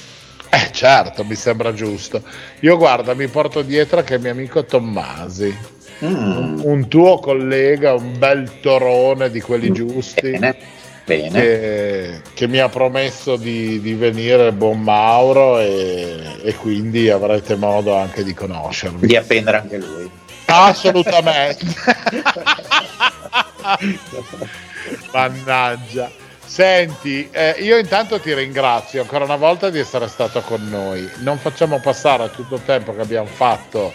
Eh 0.49 0.73
certo, 0.73 1.23
mi 1.23 1.35
sembra 1.35 1.73
giusto. 1.73 2.21
Io 2.61 2.75
guarda, 2.75 3.13
mi 3.13 3.29
porto 3.29 3.61
dietro 3.61 4.03
che 4.03 4.19
mio 4.19 4.31
amico 4.31 4.65
Tommasi, 4.65 5.57
mm. 6.03 6.65
un, 6.65 6.89
tuo 6.89 7.17
collega, 7.19 7.93
un 7.93 8.17
bel 8.17 8.59
torone 8.59 9.29
di 9.29 9.39
quelli 9.39 9.71
giusti. 9.71 10.31
Bene. 10.31 10.57
Bene. 11.05 11.29
Che, 11.29 12.21
che, 12.33 12.47
mi 12.49 12.59
ha 12.59 12.67
promesso 12.67 13.37
di, 13.37 13.79
di 13.79 13.93
venire 13.93 14.51
buon 14.51 14.81
Mauro 14.81 15.59
e, 15.59 16.39
e, 16.43 16.55
quindi 16.55 17.09
avrete 17.09 17.55
modo 17.55 17.95
anche 17.95 18.25
di 18.25 18.33
conoscermi. 18.33 19.07
Di 19.07 19.15
appendere 19.15 19.59
anche 19.59 19.77
lui. 19.77 20.11
Assolutamente. 20.45 21.65
Mannaggia. 25.11 26.09
Senti, 26.45 27.29
eh, 27.31 27.55
io 27.59 27.77
intanto 27.77 28.19
ti 28.19 28.33
ringrazio 28.33 29.01
ancora 29.01 29.23
una 29.23 29.35
volta 29.35 29.69
di 29.69 29.77
essere 29.77 30.07
stato 30.07 30.41
con 30.41 30.67
noi. 30.67 31.07
Non 31.19 31.37
facciamo 31.37 31.79
passare 31.79 32.31
tutto 32.31 32.55
il 32.55 32.65
tempo 32.65 32.95
che 32.95 33.01
abbiamo 33.01 33.27
fatto 33.27 33.93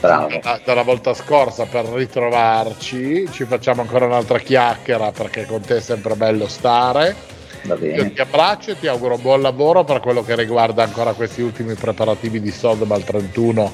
da, 0.00 0.60
dalla 0.64 0.82
volta 0.82 1.12
scorsa 1.12 1.66
per 1.66 1.84
ritrovarci. 1.86 3.28
Ci 3.30 3.44
facciamo 3.44 3.82
ancora 3.82 4.06
un'altra 4.06 4.38
chiacchiera 4.38 5.12
perché 5.12 5.44
con 5.44 5.60
te 5.60 5.76
è 5.76 5.80
sempre 5.80 6.14
bello 6.14 6.48
stare. 6.48 7.14
Io 7.62 8.12
ti 8.12 8.20
abbraccio 8.20 8.70
e 8.70 8.78
ti 8.78 8.86
auguro 8.86 9.18
buon 9.18 9.42
lavoro 9.42 9.84
per 9.84 10.00
quello 10.00 10.22
che 10.24 10.34
riguarda 10.34 10.82
ancora 10.82 11.12
questi 11.12 11.42
ultimi 11.42 11.74
preparativi 11.74 12.40
di 12.40 12.50
Sodoma 12.50 12.94
al 12.94 13.04
31 13.04 13.72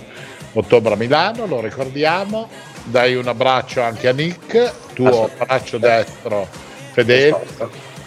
ottobre 0.55 0.95
a 0.95 0.97
Milano, 0.97 1.47
lo 1.47 1.61
ricordiamo. 1.61 2.49
Dai 2.89 3.17
un 3.17 3.27
abbraccio 3.27 3.83
anche 3.83 4.07
a 4.09 4.13
Nick, 4.13 4.95
tuo 4.95 5.29
braccio 5.37 5.79
destro 5.79 6.47
fedele. 6.93 7.45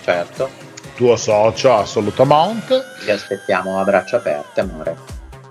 Certo. 0.02 0.50
Tuo 0.96 1.18
socio 1.18 1.76
assolutamente. 1.76 2.82
Ti 3.04 3.12
aspettiamo 3.12 3.80
a 3.80 3.84
braccia 3.84 4.18
aperte, 4.18 4.62
amore. 4.62 4.96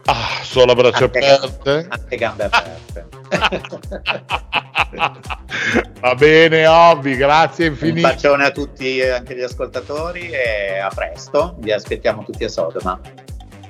Ah, 0.07 0.41
solo 0.43 0.72
a 0.72 0.74
braccia 0.74 1.05
anche 1.05 1.18
aperte? 1.18 1.87
Anche 1.89 2.16
gambe 2.16 2.45
aperte. 2.45 3.07
Va 6.01 6.14
bene, 6.14 6.66
Obbi, 6.66 7.16
grazie 7.16 7.66
infinite. 7.66 8.07
Un 8.07 8.14
bacione 8.14 8.47
a 8.47 8.51
tutti, 8.51 9.03
anche 9.03 9.37
gli 9.37 9.43
ascoltatori, 9.43 10.31
e 10.31 10.79
a 10.79 10.89
presto. 10.89 11.55
Vi 11.59 11.70
aspettiamo 11.70 12.24
tutti 12.24 12.45
a 12.45 12.49
Sodoma. 12.49 12.99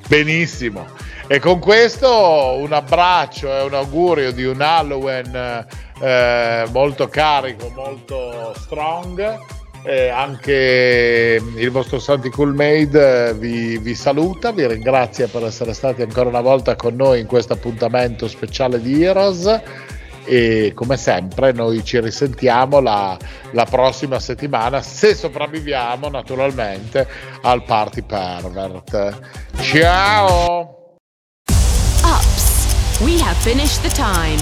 Benissimo. 0.09 0.87
E 1.27 1.39
con 1.39 1.59
questo 1.59 2.57
un 2.59 2.73
abbraccio 2.73 3.55
e 3.55 3.63
un 3.65 3.75
augurio 3.75 4.33
di 4.33 4.45
un 4.45 4.63
Halloween 4.63 5.67
eh, 6.01 6.67
molto 6.73 7.09
carico, 7.09 7.71
molto 7.75 8.55
strong. 8.57 9.39
Eh, 9.85 10.09
anche 10.09 11.41
il 11.57 11.71
vostro 11.71 11.99
Santi 11.99 12.31
Cool 12.31 12.55
Made 12.55 13.29
eh, 13.29 13.35
vi, 13.35 13.77
vi, 13.77 13.95
saluta, 13.95 14.51
vi 14.51 14.67
ringrazia 14.67 15.29
per 15.29 15.45
essere 15.45 15.75
stati 15.75 16.01
ancora 16.01 16.31
una 16.31 16.41
volta 16.41 16.75
con 16.75 16.97
noi 16.97 17.21
in 17.21 17.27
questo 17.27 17.53
appuntamento 17.53 18.27
speciale 18.27 18.81
di 18.81 19.05
Heroes 19.05 19.63
e 20.29 20.73
come 20.75 20.97
sempre 20.97 21.53
noi 21.53 21.83
ci 21.85 21.99
risentiamo 22.01 22.81
la, 22.81 23.17
la 23.53 23.65
prossima 23.65 24.21
settimana 24.21 24.83
se 24.83 25.15
sopravviviamo 25.15 26.09
naturalmente 26.09 27.07
al 27.43 27.65
Party 27.65 28.03
Pervert. 28.03 29.19
Ciao! 29.61 30.79
We 33.01 33.17
have 33.21 33.37
finished 33.37 33.85
the 33.85 33.91
time. 33.91 34.41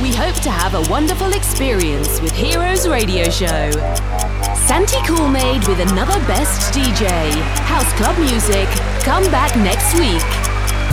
We 0.00 0.10
hope 0.14 0.34
to 0.36 0.50
have 0.50 0.72
a 0.74 0.80
wonderful 0.90 1.34
experience 1.34 2.18
with 2.22 2.32
Heroes 2.32 2.88
Radio 2.88 3.24
Show. 3.28 3.70
Santi 4.66 4.96
Coolmade 5.04 5.68
with 5.68 5.80
another 5.80 6.18
best 6.26 6.72
DJ. 6.72 7.30
House 7.66 7.92
Club 7.98 8.18
Music. 8.18 8.66
Come 9.04 9.24
back 9.30 9.54
next 9.54 9.92
week. 9.98 10.49